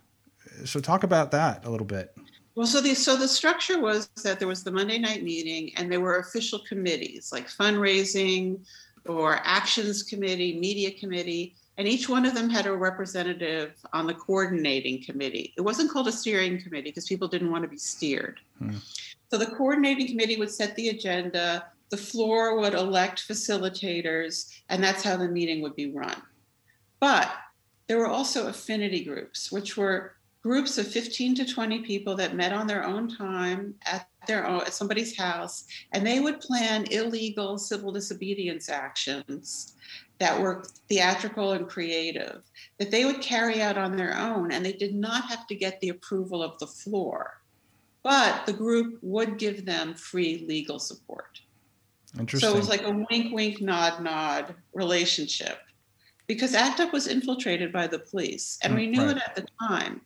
[0.65, 2.17] So, talk about that a little bit.
[2.55, 5.93] Well, so the so the structure was that there was the Monday night meeting, and
[5.93, 8.61] there were official committees like fundraising
[9.05, 14.15] or actions committee, media committee, and each one of them had a representative on the
[14.15, 15.53] coordinating committee.
[15.59, 18.41] It wasn't called a steering committee because people didn't want to be steered.
[19.31, 25.03] So the coordinating committee would set the agenda, the floor would elect facilitators, and that's
[25.03, 26.21] how the meeting would be run.
[27.01, 27.31] But
[27.87, 32.53] there were also affinity groups, which were groups of 15 to 20 people that met
[32.53, 37.59] on their own time at their own at somebody's house, and they would plan illegal
[37.59, 39.75] civil disobedience actions
[40.19, 42.43] that were theatrical and creative
[42.79, 45.81] that they would carry out on their own, and they did not have to get
[45.81, 47.41] the approval of the floor.
[48.03, 51.41] But the group would give them free legal support.
[52.19, 52.49] Interesting.
[52.49, 55.59] So it was like a wink, wink, nod, nod relationship
[56.27, 59.17] because ACT UP was infiltrated by the police, and we Mm, knew right.
[59.17, 60.01] it at the time.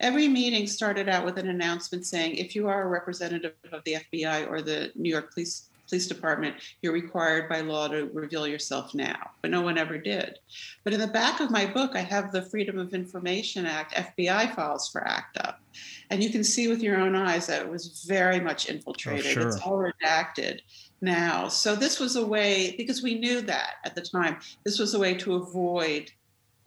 [0.00, 3.94] Every meeting started out with an announcement saying, if you are a representative of the
[3.94, 8.94] FBI or the New York Police Police Department, you're required by law to reveal yourself
[8.94, 9.30] now.
[9.42, 10.38] But no one ever did.
[10.84, 14.54] But in the back of my book, I have the Freedom of Information Act FBI
[14.54, 15.60] files for ACT UP.
[16.08, 19.36] And you can see with your own eyes that it was very much infiltrated.
[19.36, 19.60] It's sure.
[19.62, 20.60] all redacted
[21.02, 21.48] now.
[21.48, 24.98] So this was a way, because we knew that at the time, this was a
[24.98, 26.10] way to avoid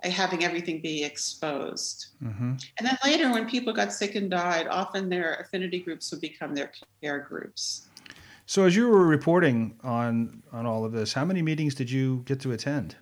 [0.04, 2.08] uh, having everything be exposed.
[2.24, 2.56] Mm-hmm.
[2.78, 6.54] And then later, when people got sick and died, often their affinity groups would become
[6.54, 6.71] their
[7.02, 7.88] care groups.
[8.45, 12.21] So, as you were reporting on on all of this, how many meetings did you
[12.26, 12.95] get to attend?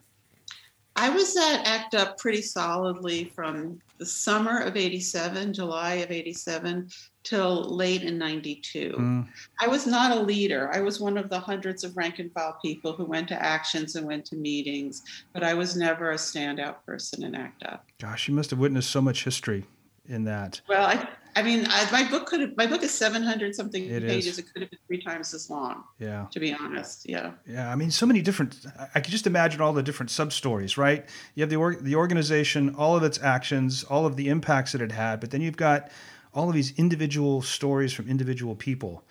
[0.96, 6.88] I was at ACT UP pretty solidly from the summer of 87, July of 87,
[7.24, 8.96] till late in 92.
[8.98, 9.28] Mm.
[9.62, 10.70] I was not a leader.
[10.74, 13.96] I was one of the hundreds of rank and file people who went to actions
[13.96, 17.86] and went to meetings, but I was never a standout person in ACT UP.
[18.00, 19.66] Gosh, you must have witnessed so much history
[20.10, 20.60] in that.
[20.68, 21.08] Well, I,
[21.38, 24.34] I mean, I, my book could have, my book is 700 something It pages.
[24.34, 24.40] is.
[24.40, 26.28] It could have been three times as long, Yeah.
[26.32, 27.08] to be honest.
[27.10, 27.32] Yeah.
[27.48, 28.66] Yeah, I mean, so many different.
[28.94, 31.06] I- could just imagine all the different sub stories, right?
[31.36, 34.92] You have the the organization, all of its actions, all of the impacts that it
[34.92, 35.90] had, but then you've got
[36.34, 39.04] all of these individual stories from individual people,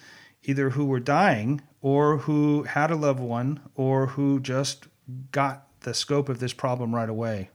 [0.43, 4.89] either who were dying or who had a loved one or who just
[5.31, 7.51] got the scope of this problem right away.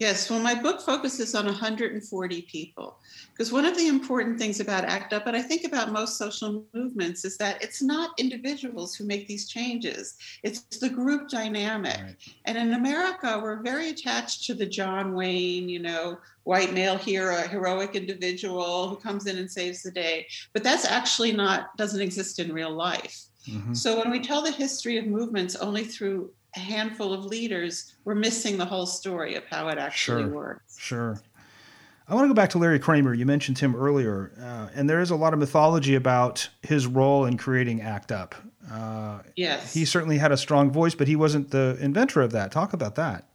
[0.00, 2.96] Yes, well, my book focuses on 140 people
[3.32, 6.64] because one of the important things about ACT UP, and I think about most social
[6.72, 12.16] movements, is that it's not individuals who make these changes, it's the group dynamic.
[12.46, 17.36] And in America, we're very attached to the John Wayne, you know, white male hero,
[17.42, 20.26] heroic individual who comes in and saves the day.
[20.54, 23.20] But that's actually not, doesn't exist in real life.
[23.46, 23.74] Mm-hmm.
[23.74, 28.14] So when we tell the history of movements only through a handful of leaders, we're
[28.14, 30.32] missing the whole story of how it actually Sure.
[30.32, 30.76] works.
[30.78, 31.20] Sure.
[32.08, 33.14] I want to go back to Larry Kramer.
[33.14, 37.24] You mentioned him earlier, uh, and there is a lot of mythology about his role
[37.24, 38.34] in creating ACT UP.
[38.70, 39.72] Uh, Yes.
[39.72, 42.50] he certainly had a strong voice, but he wasn't the inventor of that.
[42.50, 43.26] Talk about that.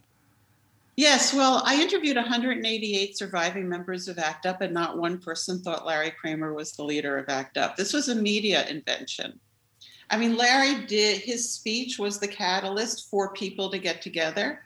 [0.98, 5.86] Yes, well, I interviewed 188 surviving members of ACT UP, and not one person thought
[5.86, 7.76] Larry Kramer was the leader of ACT UP.
[7.78, 9.40] This was a media invention.
[10.10, 14.62] I mean, Larry did, his speech was the catalyst for people to get together.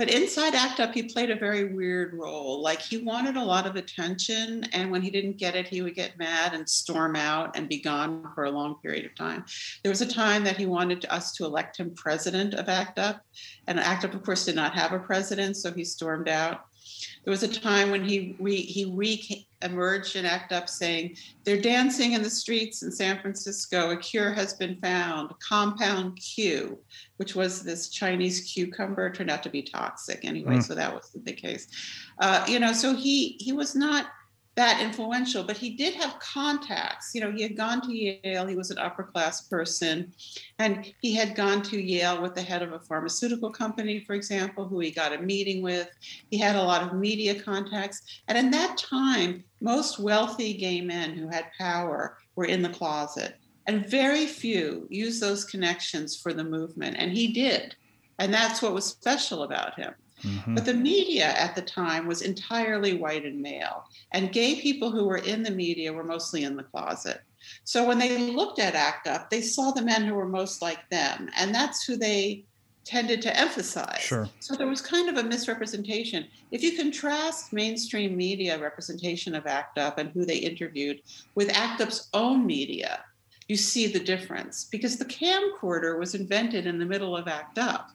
[0.00, 2.62] But inside ACT UP, he played a very weird role.
[2.62, 5.94] Like he wanted a lot of attention, and when he didn't get it, he would
[5.94, 9.44] get mad and storm out and be gone for a long period of time.
[9.82, 13.22] There was a time that he wanted us to elect him president of ACT UP,
[13.66, 16.64] and ACT UP, of course, did not have a president, so he stormed out.
[17.24, 22.12] There was a time when he re, he re-emerged in ACT UP saying, "They're dancing
[22.12, 23.90] in the streets in San Francisco.
[23.90, 25.32] A cure has been found.
[25.40, 26.78] Compound Q,
[27.18, 30.64] which was this Chinese cucumber, turned out to be toxic anyway, Mm.
[30.66, 31.66] so that wasn't the case.
[32.20, 34.06] Uh, you know, so he he was not
[34.56, 37.14] that influential, but he did have contacts.
[37.14, 40.12] You know, he had gone to Yale, he was an upper class person,
[40.58, 44.66] and he had gone to Yale with the head of a pharmaceutical company, for example,
[44.66, 45.88] who he got a meeting with.
[46.30, 48.02] He had a lot of media contacts.
[48.28, 53.36] And in that time, most wealthy gay men who had power were in the closet.
[53.66, 56.96] And very few used those connections for the movement.
[56.98, 57.76] And he did.
[58.18, 59.94] And that's what was special about him.
[60.22, 60.54] Mm-hmm.
[60.54, 65.04] But the media at the time was entirely white and male, and gay people who
[65.06, 67.22] were in the media were mostly in the closet.
[67.64, 70.88] So when they looked at ACT UP, they saw the men who were most like
[70.90, 72.44] them, and that's who they
[72.84, 74.00] tended to emphasize.
[74.00, 74.28] Sure.
[74.40, 76.26] So there was kind of a misrepresentation.
[76.50, 81.00] If you contrast mainstream media representation of ACT UP and who they interviewed
[81.34, 83.04] with ACT UP's own media,
[83.48, 87.90] you see the difference because the camcorder was invented in the middle of ACT UP.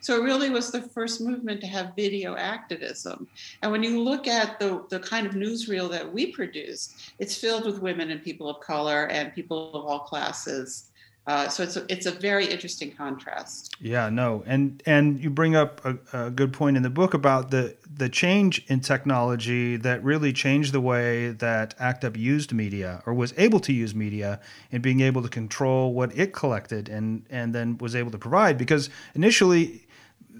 [0.00, 3.26] So it really was the first movement to have video activism.
[3.62, 7.66] And when you look at the, the kind of newsreel that we produced, it's filled
[7.66, 10.88] with women and people of color and people of all classes.
[11.28, 13.76] Uh, so it's a, it's a very interesting contrast.
[13.82, 17.50] Yeah, no, and and you bring up a, a, good point in the book about
[17.50, 23.02] the the change in technology that really changed the way that ACT UP used media
[23.04, 24.40] or was able to use media
[24.72, 28.56] and being able to control what it collected and and then was able to provide
[28.56, 29.86] because initially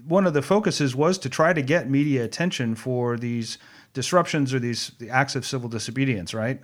[0.09, 3.57] one of the focuses was to try to get media attention for these
[3.93, 6.61] disruptions or these the acts of civil disobedience, right?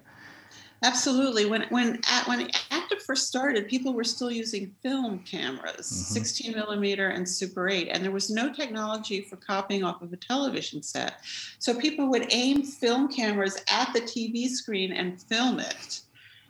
[0.84, 1.46] Absolutely.
[1.46, 2.42] When when when
[2.72, 6.14] ACT UP first started, people were still using film cameras, mm-hmm.
[6.14, 10.18] 16 millimeter and Super 8, and there was no technology for copying off of a
[10.18, 11.22] television set.
[11.60, 16.02] So people would aim film cameras at the TV screen and film it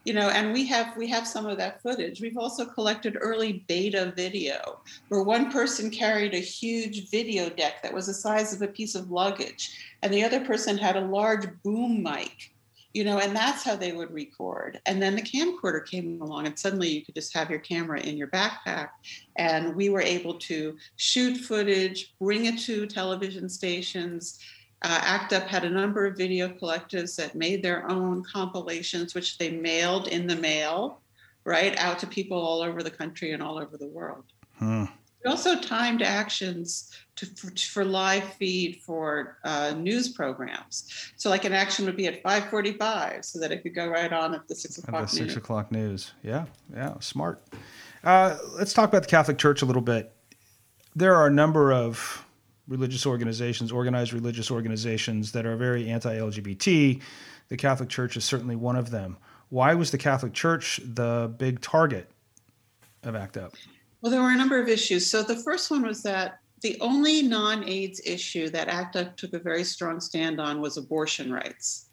[0.06, 2.22] you know and we have we have some of that footage.
[2.22, 4.80] We've also collected early beta video
[5.10, 8.96] where one person carried a huge video deck that was the size of a piece
[8.96, 12.52] of luggage and the other person had a large boom mic
[12.96, 14.80] you know and that's how they would record.
[14.86, 18.16] And then the camcorder came along and suddenly you could just have your camera in
[18.16, 18.90] your backpack
[19.36, 24.40] and we were able to shoot footage bring it to television stations
[24.86, 29.40] uh, ACT UP had a number of video collectives that made their own compilations, which
[29.40, 31.02] they mailed in the mail,
[31.44, 34.26] right, out to people all over the country and all over the world.
[34.60, 34.86] Hmm.
[35.24, 41.12] We also timed actions to, for, for live feed for uh, news programs.
[41.16, 44.36] So, like an action would be at 5:45, so that it could go right on
[44.36, 45.02] at the six o'clock.
[45.02, 46.12] At the six o'clock news.
[46.22, 47.42] Yeah, yeah, smart.
[48.04, 50.14] Uh, let's talk about the Catholic Church a little bit.
[50.96, 52.25] There are a number of
[52.68, 57.02] religious organizations, organized religious organizations that are very anti LGBT.
[57.50, 59.18] The Catholic Church is certainly one of them.
[59.50, 62.10] Why was the Catholic Church the big target
[63.04, 63.54] of ACT UP?
[64.02, 65.10] Well, there were a number of issues.
[65.10, 69.34] So the first one was that the only non AIDS issue that ACT UP took
[69.34, 71.86] a very strong stand on was abortion rights.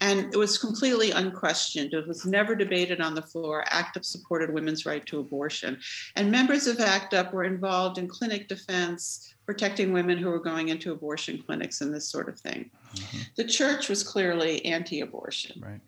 [0.00, 1.94] And it was completely unquestioned.
[1.94, 3.64] It was never debated on the floor.
[3.70, 5.80] ACT UP supported women's right to abortion.
[6.16, 10.68] And members of ACT UP were involved in clinic defense, protecting women who were going
[10.68, 12.68] into abortion clinics and this sort of thing.
[12.94, 13.18] Mm-hmm.
[13.36, 15.62] The church was clearly anti abortion.
[15.64, 15.80] Right.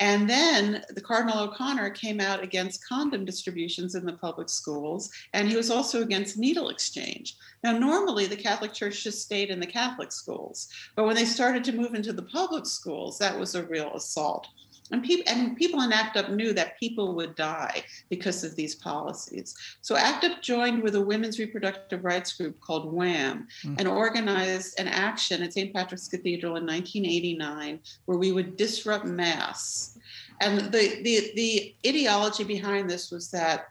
[0.00, 5.48] And then the Cardinal O'Connor came out against condom distributions in the public schools, and
[5.48, 7.36] he was also against needle exchange.
[7.62, 11.62] Now, normally the Catholic Church just stayed in the Catholic schools, but when they started
[11.64, 14.48] to move into the public schools, that was a real assault.
[14.90, 18.74] And people and people in ACT UP knew that people would die because of these
[18.74, 19.54] policies.
[19.80, 23.76] So ACT UP joined with a women's reproductive rights group called WHAM mm-hmm.
[23.78, 25.72] and organized an action at St.
[25.72, 29.98] Patrick's Cathedral in 1989 where we would disrupt mass.
[30.42, 33.68] And the, the, the ideology behind this was that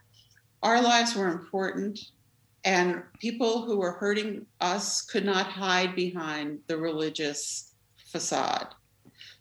[0.63, 1.99] our lives were important
[2.65, 8.67] and people who were hurting us could not hide behind the religious facade.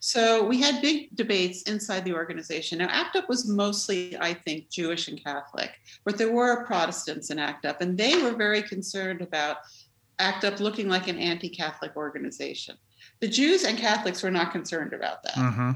[0.05, 2.79] So we had big debates inside the organization.
[2.79, 5.71] Now, ACT UP was mostly, I think, Jewish and Catholic,
[6.05, 9.59] but there were Protestants in ACT UP, and they were very concerned about
[10.19, 12.77] ACT UP looking like an anti Catholic organization.
[13.21, 15.35] The Jews and Catholics were not concerned about that.
[15.35, 15.71] Mm-hmm.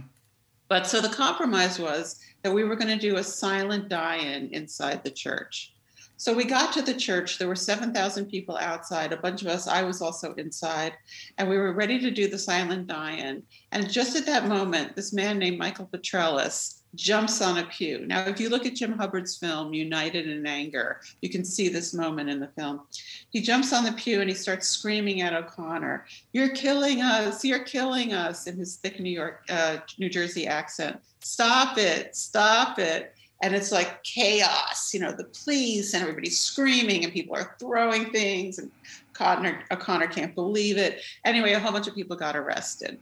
[0.67, 4.49] But so the compromise was that we were going to do a silent die in
[4.49, 5.73] inside the church.
[6.19, 7.39] So we got to the church.
[7.39, 9.69] There were 7,000 people outside, a bunch of us.
[9.69, 10.95] I was also inside,
[11.37, 13.43] and we were ready to do the silent die in.
[13.73, 18.07] And just at that moment, this man named Michael Petrelis jumps on a pew.
[18.07, 21.93] Now, if you look at Jim Hubbard's film, United in Anger, you can see this
[21.93, 22.83] moment in the film.
[23.31, 27.65] He jumps on the pew and he starts screaming at O'Connor, You're killing us, you're
[27.65, 30.99] killing us, in his thick New York, uh, New Jersey accent.
[31.21, 37.05] Stop it, stop it and it's like chaos you know the police and everybody's screaming
[37.05, 38.71] and people are throwing things and
[39.15, 42.99] O'Connor, O'Connor can't believe it anyway a whole bunch of people got arrested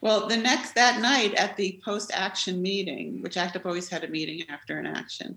[0.00, 4.08] Well, the next that night at the post-action meeting, which ACT UP always had a
[4.08, 5.36] meeting after an action,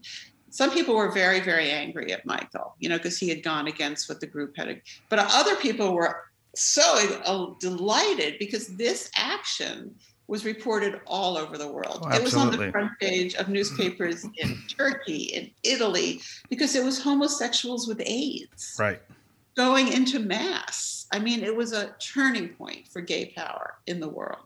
[0.51, 4.09] some people were very, very angry at Michael, you know, because he had gone against
[4.09, 4.81] what the group had.
[5.09, 6.83] But other people were so
[7.25, 9.95] uh, delighted because this action
[10.31, 12.03] was reported all over the world.
[12.03, 14.49] Oh, it was on the front page of newspapers mm-hmm.
[14.49, 19.01] in Turkey, in Italy, because it was homosexuals with AIDS Right.
[19.57, 21.05] going into mass.
[21.11, 24.45] I mean, it was a turning point for gay power in the world.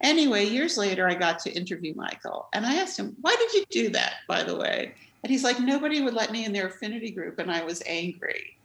[0.00, 3.64] Anyway, years later, I got to interview Michael and I asked him, Why did you
[3.70, 4.92] do that, by the way?
[5.22, 8.56] And he's like, Nobody would let me in their affinity group and I was angry.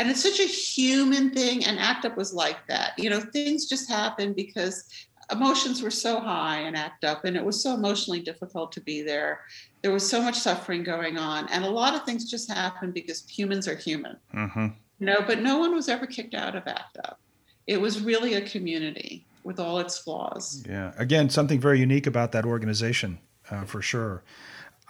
[0.00, 1.64] And it's such a human thing.
[1.64, 2.92] And ACT UP was like that.
[2.98, 4.88] You know, things just happen because
[5.30, 9.02] emotions were so high in ACT UP and it was so emotionally difficult to be
[9.02, 9.40] there.
[9.82, 11.48] There was so much suffering going on.
[11.48, 14.16] And a lot of things just happened because humans are human.
[14.34, 14.66] Mm-hmm.
[15.00, 17.20] No, but no one was ever kicked out of ACT UP.
[17.66, 20.64] It was really a community with all its flaws.
[20.68, 20.92] Yeah.
[20.96, 23.18] Again, something very unique about that organization,
[23.50, 24.22] uh, for sure.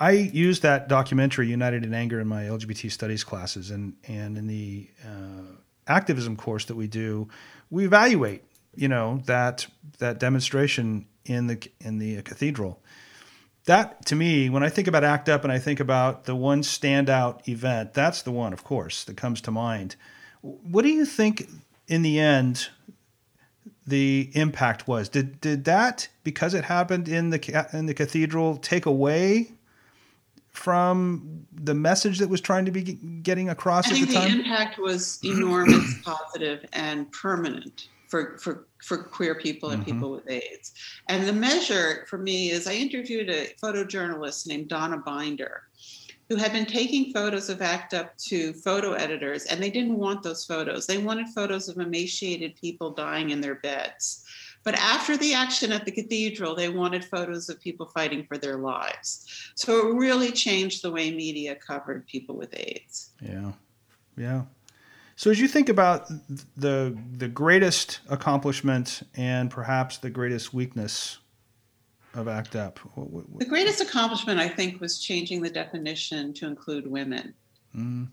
[0.00, 4.46] I used that documentary, United in Anger, in my LGBT studies classes, and and in
[4.46, 5.56] the uh,
[5.88, 7.28] activism course that we do,
[7.70, 9.66] we evaluate, you know, that
[9.98, 12.82] that demonstration in the in the cathedral.
[13.64, 16.62] That to me, when I think about ACT UP and I think about the one
[16.62, 19.96] standout event, that's the one, of course, that comes to mind.
[20.40, 21.48] What do you think
[21.86, 22.68] in the end
[23.86, 25.08] the impact was?
[25.08, 29.52] Did did that because it happened in the in the cathedral take away
[30.50, 32.82] from the message that was trying to be
[33.22, 38.66] getting across I at think the the impact was enormous, positive, and permanent for, for,
[38.82, 39.86] for queer people and Mhm.
[39.86, 40.72] people with AIDS.
[41.08, 45.62] And the measure for me is I interviewed a photojournalist named Donna Binder,
[46.28, 50.22] who had been taking photos of ACT UP to photo editors, and they didn't want
[50.22, 50.86] those photos.
[50.86, 54.24] They wanted photos of emaciated people dying in their beds.
[54.64, 58.58] But after the action at the cathedral, they wanted photos of people fighting for their
[58.58, 59.24] lives.
[59.54, 63.12] So it really changed the way media covered people with AIDS.
[63.22, 63.52] Yeah,
[64.16, 64.42] yeah.
[65.18, 66.08] So as you think about
[66.56, 71.18] the the greatest accomplishment and perhaps the greatest weakness
[72.14, 76.46] of ACT UP, what, what, The greatest accomplishment, I think, was changing the definition to
[76.46, 77.34] include women.
[77.74, 78.06] mm,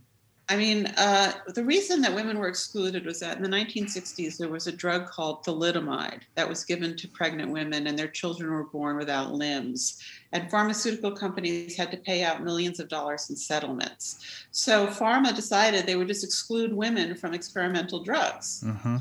[0.49, 4.49] I mean, uh, the reason that women were excluded was that in the 1960s, there
[4.49, 8.65] was a drug called thalidomide that was given to pregnant women, and their children were
[8.65, 10.01] born without limbs.
[10.35, 14.45] And pharmaceutical companies had to pay out millions of dollars in settlements.
[14.51, 18.97] So pharma decided they would just exclude women from experimental drugs mm-hmm.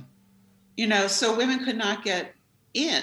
[0.77, 2.35] you know, so women could not get
[2.75, 3.03] in.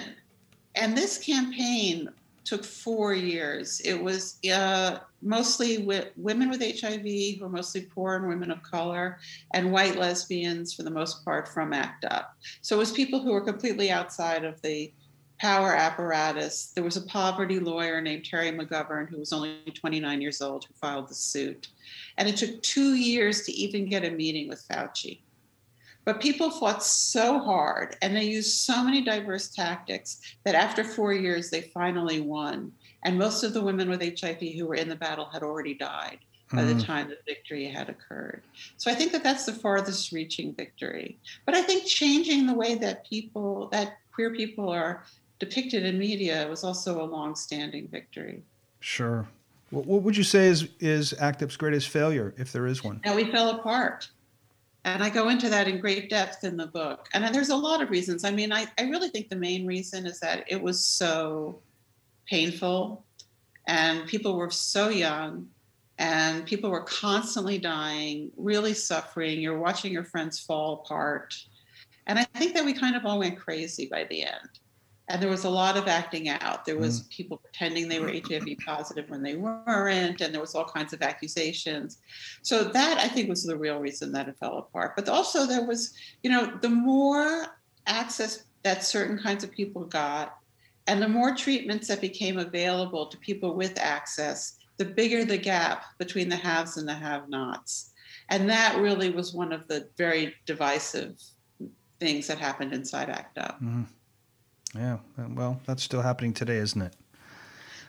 [0.76, 2.10] And this campaign
[2.46, 3.82] took four years.
[3.82, 8.64] It was uh, mostly wi- women with HIV, who were mostly poor and women of
[8.64, 9.20] color,
[9.54, 12.34] and white lesbians for the most part from ACT UP.
[12.62, 14.92] So it was people who were completely outside of the
[15.42, 16.72] power apparatus.
[16.76, 20.74] There was a poverty lawyer named Terry McGovern who was only 29 years old who
[20.76, 21.70] filed the suit.
[22.18, 25.22] And it took two years to even get a meeting with Fauci.
[26.06, 31.12] But people fought so hard and they used so many diverse tactics that after four
[31.12, 32.72] years, they finally won.
[33.04, 36.20] And most of the women with HIV who were in the battle had already died
[36.54, 36.86] by the Mm.
[36.86, 38.44] time the victory had occurred.
[38.78, 41.18] So I think that that's the farthest reaching victory.
[41.46, 45.04] But I think changing the way that people, that queer people are
[45.42, 48.44] depicted in media was also a long standing victory.
[48.80, 49.28] Sure.
[49.72, 53.02] What, what would you say is is ACT UP's greatest failure, if there is one?
[53.04, 54.08] Now we fell apart.
[54.86, 57.08] And I go into that in great depth in the book.
[57.14, 58.24] And there's a lot of reasons.
[58.24, 61.60] I mean, I, I really think the main reason is that it was so
[62.28, 63.04] painful
[63.68, 65.48] and people were so young
[65.98, 69.40] and people were constantly dying, really suffering.
[69.40, 71.36] You're watching your friends fall apart.
[72.08, 74.60] And I think that we kind of all went crazy by the end.
[75.12, 76.64] And there was a lot of acting out.
[76.64, 80.64] There was people pretending they were HIV positive when they weren't, and there was all
[80.64, 81.98] kinds of accusations.
[82.44, 84.96] So that I think was the real reason that it fell apart.
[84.96, 85.94] But also there was,
[86.24, 87.48] you know, the more
[87.88, 90.38] access that certain kinds of people got,
[90.88, 95.84] and the more treatments that became available to people with access, the bigger the gap
[95.98, 97.92] between the haves and the have-nots.
[98.30, 101.20] And that really was one of the very divisive
[102.00, 103.62] things that happened inside ACT UP.
[103.62, 103.88] Mhm.
[104.76, 104.98] Yeah.
[105.18, 106.96] Well, that's still happening today, isn't it?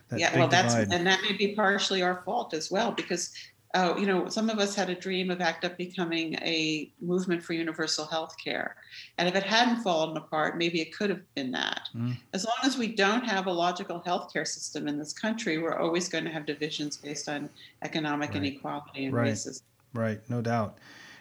[0.09, 0.93] That yeah, well, that's divide.
[0.93, 3.33] and that may be partially our fault as well because
[3.74, 7.43] uh, you know some of us had a dream of ACT UP becoming a movement
[7.43, 8.76] for universal health care,
[9.16, 11.89] and if it hadn't fallen apart, maybe it could have been that.
[11.97, 12.18] Mm.
[12.35, 15.78] As long as we don't have a logical health care system in this country, we're
[15.78, 17.49] always going to have divisions based on
[17.83, 19.33] economic inequality and Right.
[19.33, 19.62] racism.
[19.95, 20.76] Right, no doubt.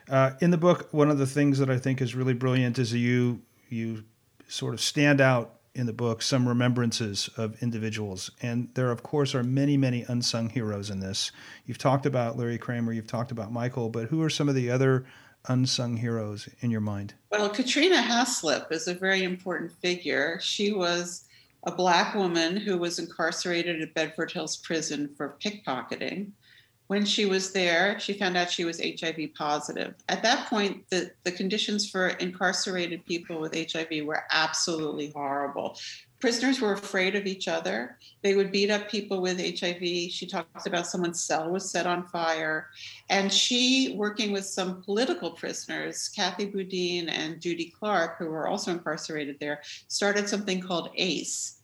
[0.09, 2.93] Uh, in the book, one of the things that I think is really brilliant is
[2.93, 4.03] you you
[4.51, 8.31] sort of stand out in the book some remembrances of individuals.
[8.41, 11.31] And there, of course, are many, many unsung heroes in this.
[11.65, 14.69] You've talked about Larry Kramer, you've talked about Michael, but who are some of the
[14.69, 15.05] other
[15.47, 17.13] unsung heroes in your mind?
[17.31, 20.39] Well, Katrina Haslip is a very important figure.
[20.41, 21.25] She was
[21.63, 26.31] a black woman who was incarcerated at Bedford Hills Prison for pickpocketing.
[26.91, 29.93] When she was there, she found out she was HIV positive.
[30.09, 35.77] At that point, the, the conditions for incarcerated people with HIV were absolutely horrible.
[36.19, 37.97] Prisoners were afraid of each other.
[38.23, 40.11] They would beat up people with HIV.
[40.11, 42.67] She talks about someone's cell was set on fire.
[43.09, 48.69] And she, working with some political prisoners, Kathy Boudin and Judy Clark, who were also
[48.69, 51.61] incarcerated there, started something called ACE,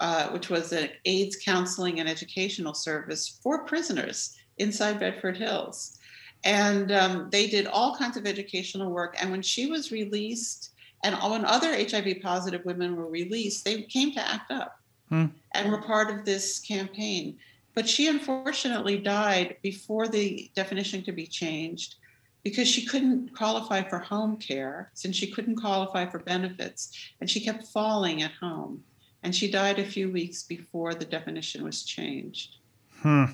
[0.00, 5.98] uh, which was an AIDS counseling and educational service for prisoners inside Bedford Hills.
[6.44, 9.16] And um, they did all kinds of educational work.
[9.20, 10.70] And when she was released,
[11.02, 14.80] and when other HIV positive women were released, they came to ACT UP
[15.10, 15.26] Hmm.
[15.52, 17.36] and were part of this campaign.
[17.74, 21.96] But she unfortunately died before the definition could be changed
[22.44, 26.96] because she couldn't qualify for home care since she couldn't qualify for benefits.
[27.20, 28.84] And she kept falling at home.
[29.22, 32.56] And she died a few weeks before the definition was changed.
[33.02, 33.24] Hmm.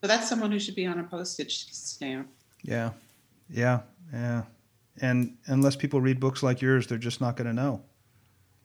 [0.00, 2.28] So that's someone who should be on a postage stamp.
[2.62, 2.90] Yeah.
[3.48, 3.80] Yeah.
[4.12, 4.42] Yeah.
[5.00, 7.82] And unless people read books like yours, they're just not going to know.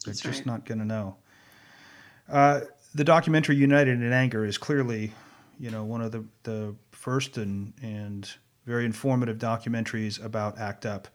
[0.04, 0.46] They're That's just right.
[0.46, 1.16] not going to know.
[2.30, 2.62] Uh,
[2.96, 5.12] the documentary United in Anger is clearly,
[5.60, 8.30] you know, one of the, the first and, and
[8.66, 11.08] very informative documentaries about ACT UP.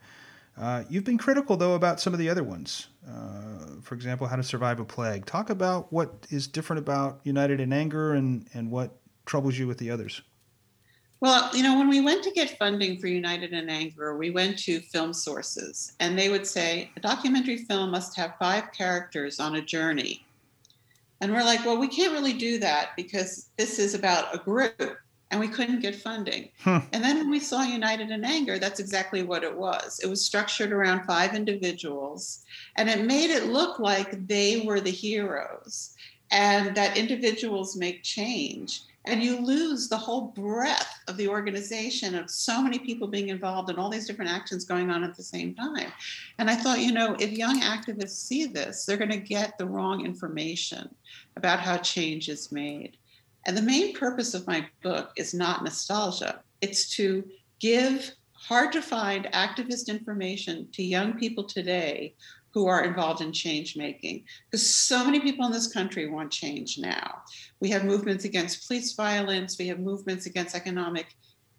[0.59, 2.89] Uh, you've been critical, though, about some of the other ones.
[3.07, 5.27] Uh, for example, How to Survive a Plague.
[5.27, 8.97] Talk about what is different about United in Anger and, and what
[9.27, 10.23] troubles you with the others.
[11.21, 14.59] Well, you know, when we went to get funding for United in Anger, we went
[14.61, 19.57] to film sources, and they would say a documentary film must have five characters on
[19.57, 20.25] a journey.
[21.21, 24.99] And we're like, well, we can't really do that because this is about a group,
[25.31, 26.51] and we couldn't get funding.
[26.61, 26.79] Hmm.
[26.93, 29.99] And then when we saw United in Anger, that's exactly what it was.
[30.01, 32.45] It was structured around five individuals,
[32.77, 35.97] and it made it look like they were the heroes
[36.31, 38.83] and that individuals make change.
[39.07, 43.71] And you lose the whole breadth of the organization of so many people being involved
[43.71, 45.93] and all these different actions going on at the same time.
[46.39, 49.67] And I thought, you know, if young activists see this, they're going to get the
[49.67, 50.93] wrong information
[51.37, 52.97] about how change is made.
[53.47, 57.25] And the main purpose of my book is not nostalgia, it's to
[57.61, 62.15] give hard to find activist information to young people today
[62.57, 64.25] who are involved in change making.
[64.51, 67.21] Because so many people in this country want change now.
[67.61, 71.15] We have movements against police violence, we have movements against economic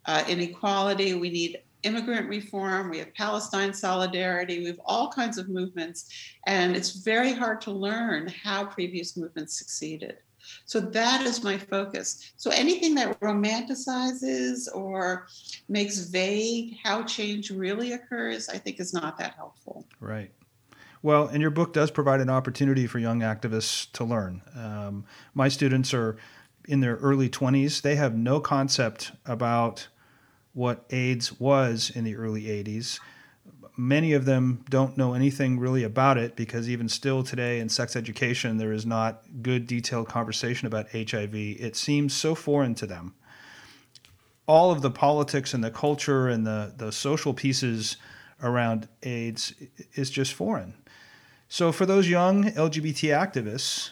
[0.06, 5.48] uh, inequality, we need immigrant reform, we have Palestine solidarity, we have all kinds of
[5.48, 6.12] movements.
[6.48, 10.16] And it's very hard to learn how previous movements succeeded.
[10.64, 12.32] So that is my focus.
[12.36, 15.28] So anything that romanticizes or
[15.68, 19.86] makes vague how change really occurs, I think is not that helpful.
[20.00, 20.32] Right.
[21.02, 24.42] Well, and your book does provide an opportunity for young activists to learn.
[24.56, 26.16] Um, my students are
[26.66, 27.80] in their early 20s.
[27.82, 29.88] They have no concept about
[30.52, 32.98] what AIDS was in the early 80s.
[33.76, 37.94] Many of them don't know anything really about it because even still today in sex
[37.94, 41.32] education, there is not good detailed conversation about HIV.
[41.32, 43.14] It seems so foreign to them.
[44.48, 47.98] All of the politics and the culture and the, the social pieces
[48.42, 49.54] around AIDS
[49.94, 50.74] is just foreign.
[51.48, 53.90] So for those young LGBT activists,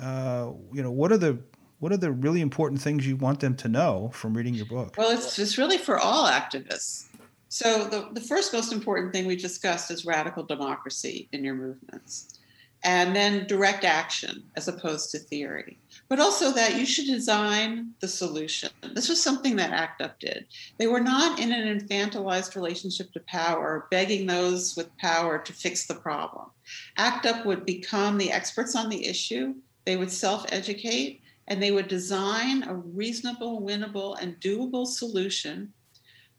[0.00, 1.38] uh, you know, what are the
[1.80, 4.94] what are the really important things you want them to know from reading your book?
[4.96, 7.08] Well, it's, it's really for all activists.
[7.50, 12.38] So, the, the first most important thing we discussed is radical democracy in your movements,
[12.84, 15.78] and then direct action as opposed to theory.
[16.08, 18.68] But also that you should design the solution.
[18.92, 20.46] This was something that ACT UP did.
[20.78, 25.86] They were not in an infantilized relationship to power, begging those with power to fix
[25.86, 26.50] the problem.
[26.98, 29.54] ACT UP would become the experts on the issue,
[29.86, 35.72] they would self educate, and they would design a reasonable, winnable, and doable solution,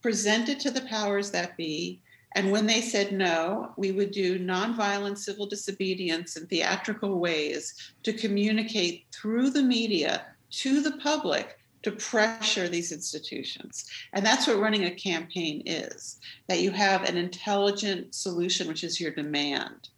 [0.02, 2.00] presented to the powers that be,
[2.36, 8.12] and when they said no, we would do nonviolent civil disobedience in theatrical ways to
[8.12, 13.90] communicate through the media to the public to pressure these institutions.
[14.12, 19.00] And that's what running a campaign is that you have an intelligent solution, which is
[19.00, 19.90] your demand,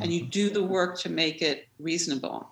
[0.00, 0.30] and you mm-hmm.
[0.30, 2.50] do the work to make it reasonable.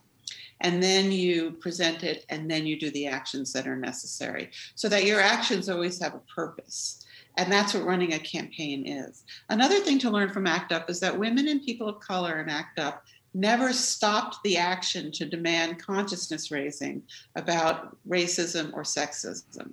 [0.61, 4.88] And then you present it and then you do the actions that are necessary so
[4.88, 7.04] that your actions always have a purpose
[7.37, 11.01] and that's what running a campaign is another thing to learn from act up is
[11.01, 13.05] that women and people of color in act up
[13.35, 17.03] never stopped the action to demand consciousness raising
[17.35, 19.72] about racism or sexism.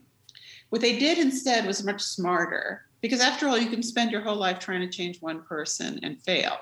[0.70, 4.36] What they did instead was much smarter, because after all, you can spend your whole
[4.36, 6.58] life trying to change one person and fail.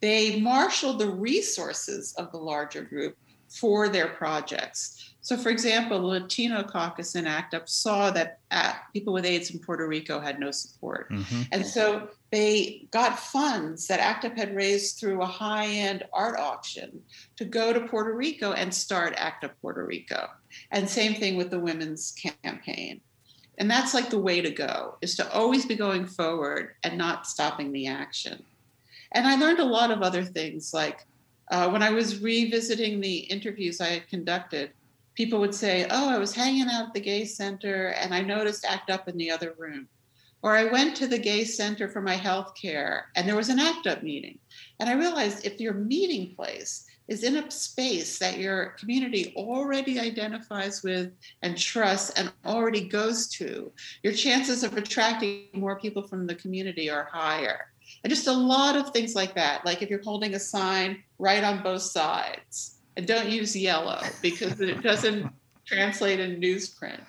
[0.00, 3.16] They marshaled the resources of the larger group
[3.48, 5.13] for their projects.
[5.24, 9.52] So, for example, the Latino caucus in ACT UP saw that uh, people with AIDS
[9.52, 11.10] in Puerto Rico had no support.
[11.10, 11.42] Mm-hmm.
[11.50, 16.38] And so they got funds that ACT UP had raised through a high end art
[16.38, 17.02] auction
[17.36, 20.28] to go to Puerto Rico and start ACT UP Puerto Rico.
[20.70, 23.00] And same thing with the women's campaign.
[23.56, 27.26] And that's like the way to go is to always be going forward and not
[27.26, 28.44] stopping the action.
[29.12, 31.06] And I learned a lot of other things like
[31.50, 34.72] uh, when I was revisiting the interviews I had conducted,
[35.14, 38.64] people would say, Oh, I was hanging out at the gay center and I noticed
[38.64, 39.88] ACT UP in the other room.
[40.42, 43.60] Or I went to the gay center for my health care and there was an
[43.60, 44.38] ACT UP meeting.
[44.78, 50.00] And I realized if your meeting place is in a space that your community already
[50.00, 51.12] identifies with
[51.42, 53.70] and trusts and already goes to,
[54.02, 57.66] your chances of attracting more people from the community are higher.
[58.02, 59.64] And just a lot of things like that.
[59.64, 64.60] Like if you're holding a sign, write on both sides and don't use yellow because
[64.60, 65.30] it doesn't
[65.66, 67.00] translate in newsprint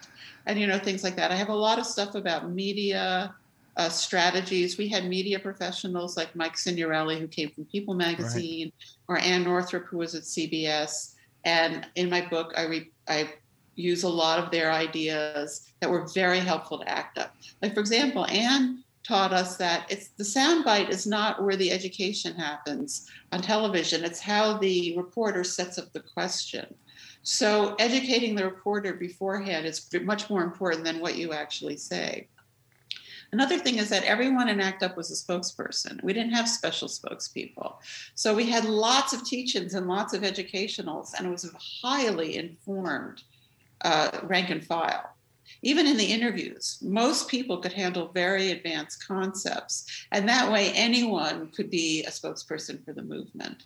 [0.45, 1.31] and you know things like that.
[1.31, 3.33] I have a lot of stuff about media
[3.77, 4.77] uh, strategies.
[4.77, 8.71] We had media professionals like mike signorile who came from people magazine
[9.09, 9.19] right.
[9.21, 13.29] or ann northrop who was at cbs and in my book i re- i
[13.75, 17.35] use a lot of their ideas that were very helpful to act up.
[17.61, 22.35] Like for example ann taught us that it's the soundbite is not where the education
[22.35, 24.03] happens on television.
[24.03, 26.73] It's how the reporter sets up the question.
[27.21, 32.27] So educating the reporter beforehand is much more important than what you actually say.
[33.31, 36.01] Another thing is that everyone in act up was a spokesperson.
[36.03, 37.75] We didn't have special spokespeople.
[38.13, 42.37] So we had lots of teach-ins and lots of educationals and it was a highly
[42.37, 43.23] informed
[43.81, 45.14] uh, rank and file
[45.65, 50.05] even in the interviews, most people could handle very advanced concepts.
[50.11, 53.65] And that way, anyone could be a spokesperson for the movement.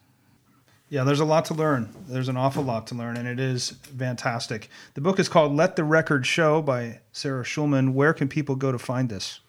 [0.88, 1.90] Yeah, there's a lot to learn.
[2.08, 4.70] There's an awful lot to learn, and it is fantastic.
[4.94, 7.92] The book is called Let the Record Show by Sarah Schulman.
[7.92, 9.42] Where can people go to find this?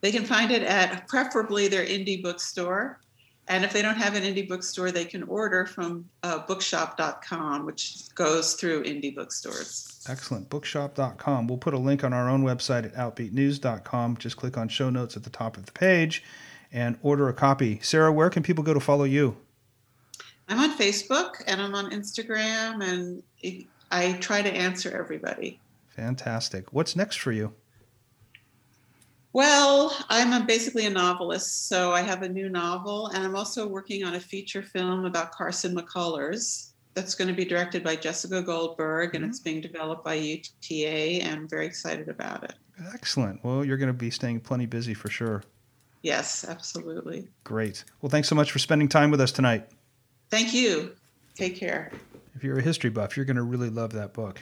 [0.00, 2.98] They can find it at preferably their indie bookstore.
[3.46, 8.14] And if they don't have an indie bookstore, they can order from uh, bookshop.com, which
[8.14, 10.02] goes through indie bookstores.
[10.08, 10.48] Excellent.
[10.48, 11.46] Bookshop.com.
[11.46, 14.16] We'll put a link on our own website at outbeatnews.com.
[14.16, 16.24] Just click on show notes at the top of the page
[16.72, 17.80] and order a copy.
[17.82, 19.36] Sarah, where can people go to follow you?
[20.48, 23.22] I'm on Facebook and I'm on Instagram, and
[23.90, 25.60] I try to answer everybody.
[25.88, 26.72] Fantastic.
[26.72, 27.54] What's next for you?
[29.34, 33.66] Well, I'm a, basically a novelist, so I have a new novel, and I'm also
[33.66, 38.40] working on a feature film about Carson McCullers that's going to be directed by Jessica
[38.40, 39.16] Goldberg, mm-hmm.
[39.16, 42.54] and it's being developed by UTA, and I'm very excited about it.
[42.94, 43.42] Excellent.
[43.44, 45.42] Well, you're going to be staying plenty busy for sure.
[46.02, 47.26] Yes, absolutely.
[47.42, 47.82] Great.
[48.02, 49.68] Well, thanks so much for spending time with us tonight.
[50.30, 50.94] Thank you.
[51.34, 51.90] Take care.
[52.36, 54.40] If you're a history buff, you're going to really love that book.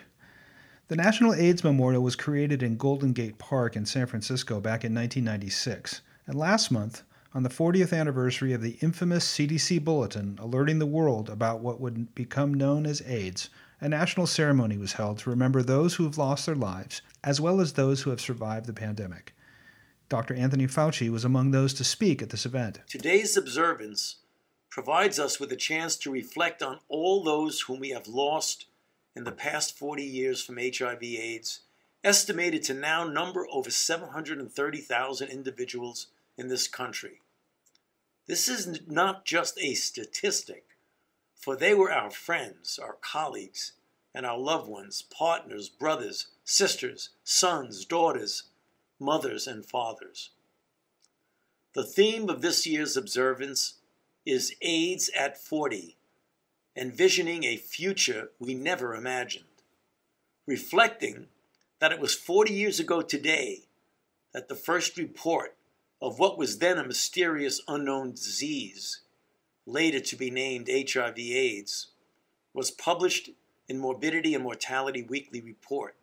[0.88, 4.92] The National AIDS Memorial was created in Golden Gate Park in San Francisco back in
[4.94, 6.02] 1996.
[6.26, 7.02] And last month,
[7.32, 12.14] on the 40th anniversary of the infamous CDC bulletin alerting the world about what would
[12.14, 13.48] become known as AIDS,
[13.80, 17.60] a national ceremony was held to remember those who have lost their lives, as well
[17.60, 19.34] as those who have survived the pandemic.
[20.08, 20.34] Dr.
[20.34, 22.80] Anthony Fauci was among those to speak at this event.
[22.88, 24.16] Today's observance
[24.68, 28.66] provides us with a chance to reflect on all those whom we have lost
[29.14, 31.60] in the past 40 years from HIV/AIDS,
[32.04, 37.20] estimated to now number over 730,000 individuals in this country.
[38.26, 40.64] This is not just a statistic,
[41.34, 43.72] for they were our friends, our colleagues,
[44.14, 48.44] and our loved ones, partners, brothers, sisters, sons, daughters,
[48.98, 50.30] mothers, and fathers.
[51.74, 53.74] The theme of this year's observance
[54.26, 55.96] is AIDS at 40
[56.76, 59.44] envisioning a future we never imagined,
[60.46, 61.26] reflecting
[61.80, 63.62] that it was 40 years ago today
[64.32, 65.56] that the first report
[66.00, 69.00] of what was then a mysterious unknown disease,
[69.66, 71.88] later to be named HIV AIDS,
[72.54, 73.30] was published
[73.68, 75.94] in Morbidity and Mortality Weekly Report.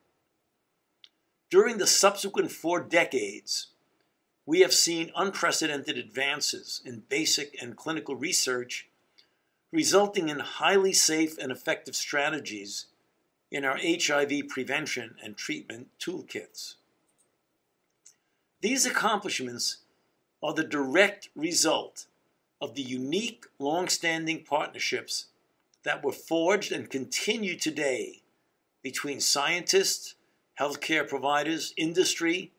[1.50, 3.68] During the subsequent four decades,
[4.46, 8.89] we have seen unprecedented advances in basic and clinical research
[9.72, 12.88] resulting in highly safe and effective strategies
[13.52, 16.76] in our HIV prevention and treatment toolkits.
[18.62, 19.78] These accomplishments
[20.44, 22.08] are the direct result
[22.62, 25.28] of the unique, long standing partnerships
[25.84, 28.22] that were forged and continue today
[28.82, 30.16] between scientists,
[30.60, 32.52] healthcare providers, industry,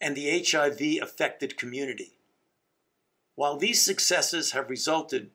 [0.00, 2.12] and the HIV affected community.
[3.34, 5.30] While these successes have resulted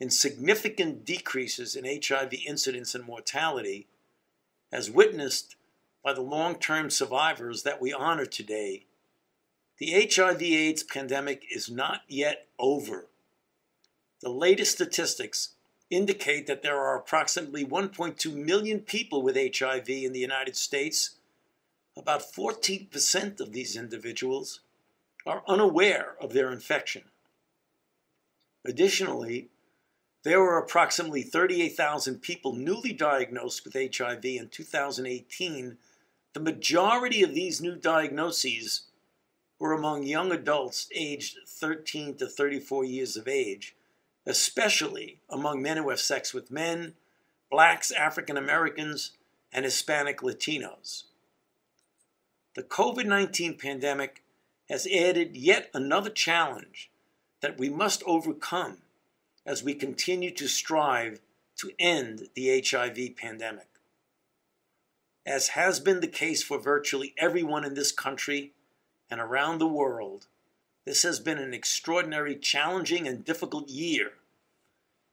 [0.00, 3.88] in significant decreases in HIV incidence and mortality,
[4.72, 5.56] as witnessed
[6.04, 8.84] by the long term survivors that we honor today,
[9.78, 13.06] the HIV AIDS pandemic is not yet over.
[14.20, 15.50] The latest statistics
[15.90, 21.16] indicate that there are approximately 1.2 million people with HIV in the United States.
[21.96, 24.60] About 14% of these individuals
[25.26, 27.04] are unaware of their infection.
[28.64, 29.48] Additionally,
[30.28, 35.78] there were approximately 38,000 people newly diagnosed with HIV in 2018.
[36.34, 38.82] The majority of these new diagnoses
[39.58, 43.74] were among young adults aged 13 to 34 years of age,
[44.26, 46.92] especially among men who have sex with men,
[47.50, 49.12] blacks, African Americans,
[49.50, 51.04] and Hispanic Latinos.
[52.54, 54.22] The COVID 19 pandemic
[54.68, 56.90] has added yet another challenge
[57.40, 58.82] that we must overcome
[59.48, 61.22] as we continue to strive
[61.56, 63.66] to end the HIV pandemic.
[65.24, 68.52] As has been the case for virtually everyone in this country
[69.10, 70.26] and around the world,
[70.84, 74.12] this has been an extraordinary, challenging, and difficult year.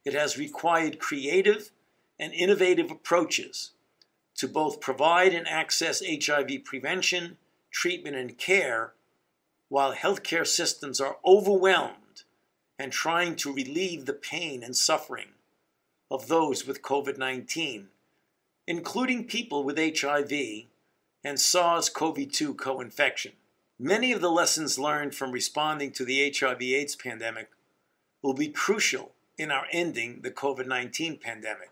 [0.04, 1.72] It has required creative
[2.20, 3.72] and innovative approaches
[4.36, 7.38] to both provide and access HIV prevention,
[7.72, 8.92] treatment, and care
[9.70, 12.05] while healthcare systems are overwhelmed
[12.78, 15.30] and trying to relieve the pain and suffering
[16.12, 17.90] of those with COVID 19,
[18.68, 20.32] including people with HIV
[21.24, 23.34] and SARS CoV 2 co infection.
[23.80, 27.50] Many of the lessons learned from responding to the HIV AIDS pandemic
[28.22, 31.72] will be crucial in our ending the COVID 19 pandemic.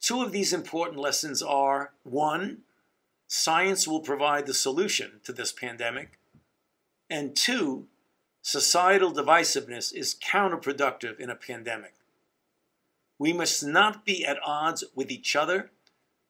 [0.00, 2.62] Two of these important lessons are one,
[3.26, 6.18] science will provide the solution to this pandemic,
[7.08, 7.86] and two,
[8.42, 11.94] societal divisiveness is counterproductive in a pandemic.
[13.18, 15.70] We must not be at odds with each other,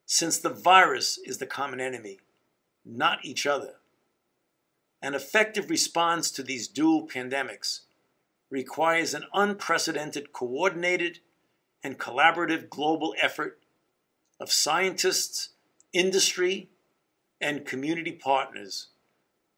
[0.06, 2.18] since the virus is the common enemy,
[2.84, 3.74] not each other.
[5.00, 7.82] An effective response to these dual pandemics
[8.50, 11.20] requires an unprecedented, coordinated,
[11.82, 13.60] and collaborative global effort
[14.40, 15.50] of scientists,
[15.92, 16.68] industry,
[17.40, 18.88] and community partners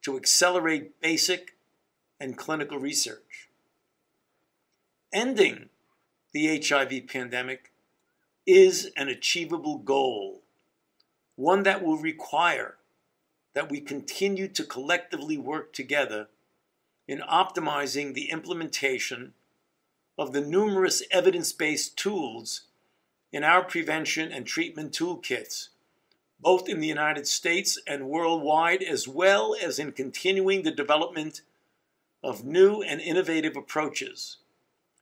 [0.02, 1.56] to accelerate basic
[2.22, 3.48] and clinical research.
[5.12, 5.70] Ending
[6.32, 7.72] the HIV pandemic
[8.46, 10.40] is an achievable goal,
[11.34, 12.76] one that will require
[13.54, 16.28] that we continue to collectively work together
[17.08, 19.34] in optimizing the implementation
[20.16, 22.62] of the numerous evidence based tools
[23.32, 25.70] in our prevention and treatment toolkits,
[26.38, 31.42] both in the United States and worldwide, as well as in continuing the development
[32.22, 34.38] of new and innovative approaches,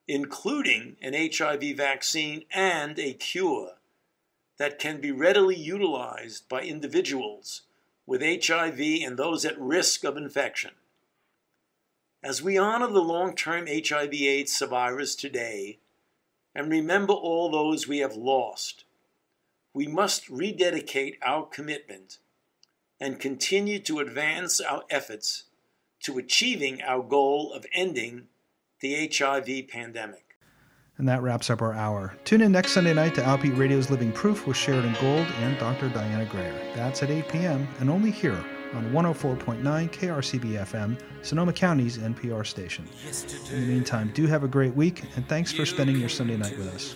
[0.08, 3.74] including an HIV vaccine and a cure
[4.58, 7.62] that can be readily utilized by individuals
[8.06, 10.72] with HIV and those at risk of infection.
[12.22, 15.78] As we honor the long term HIV AIDS survivors today
[16.54, 18.84] and remember all those we have lost,
[19.72, 22.18] we must rededicate our commitment
[23.00, 25.44] and continue to advance our efforts
[26.00, 28.28] to achieving our goal of ending
[28.80, 30.36] the HIV pandemic.
[30.96, 32.14] And that wraps up our hour.
[32.24, 35.88] Tune in next Sunday night to Outbeat Radio's Living Proof with Sheridan Gold and Dr.
[35.88, 36.54] Diana Greer.
[36.74, 37.66] That's at 8 p.m.
[37.78, 38.44] and only here
[38.74, 42.86] on 104.9 KRCB FM, Sonoma County's NPR station.
[43.50, 46.56] In the meantime, do have a great week, and thanks for spending your Sunday night
[46.56, 46.94] with us.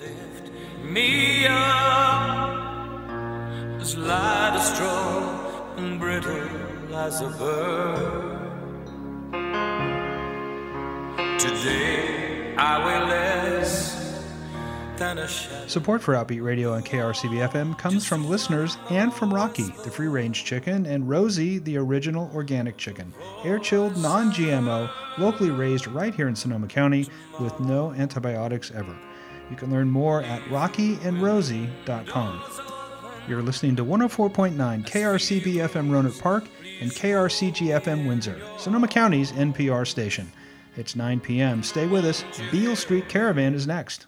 [0.82, 2.64] Me up
[3.80, 8.33] as light as straw and brittle as a bird.
[11.44, 14.24] Today I weigh less
[14.96, 15.66] than a shadow.
[15.66, 20.06] Support for Outbeat Radio on KRCB FM comes from listeners and from Rocky, the free
[20.08, 23.12] range chicken, and Rosie, the original organic chicken.
[23.44, 27.06] Air chilled, non GMO, locally raised right here in Sonoma County
[27.38, 28.96] with no antibiotics ever.
[29.50, 32.42] You can learn more at rockyandrosie.com.
[33.28, 34.54] You're listening to 104.9
[34.86, 36.44] KRCB FM Rohnert Park
[36.80, 40.32] and KRCG FM Windsor, Sonoma County's NPR station.
[40.76, 41.62] It's 9 p.m.
[41.62, 42.24] Stay with us.
[42.50, 44.06] Beale Street Caravan is next.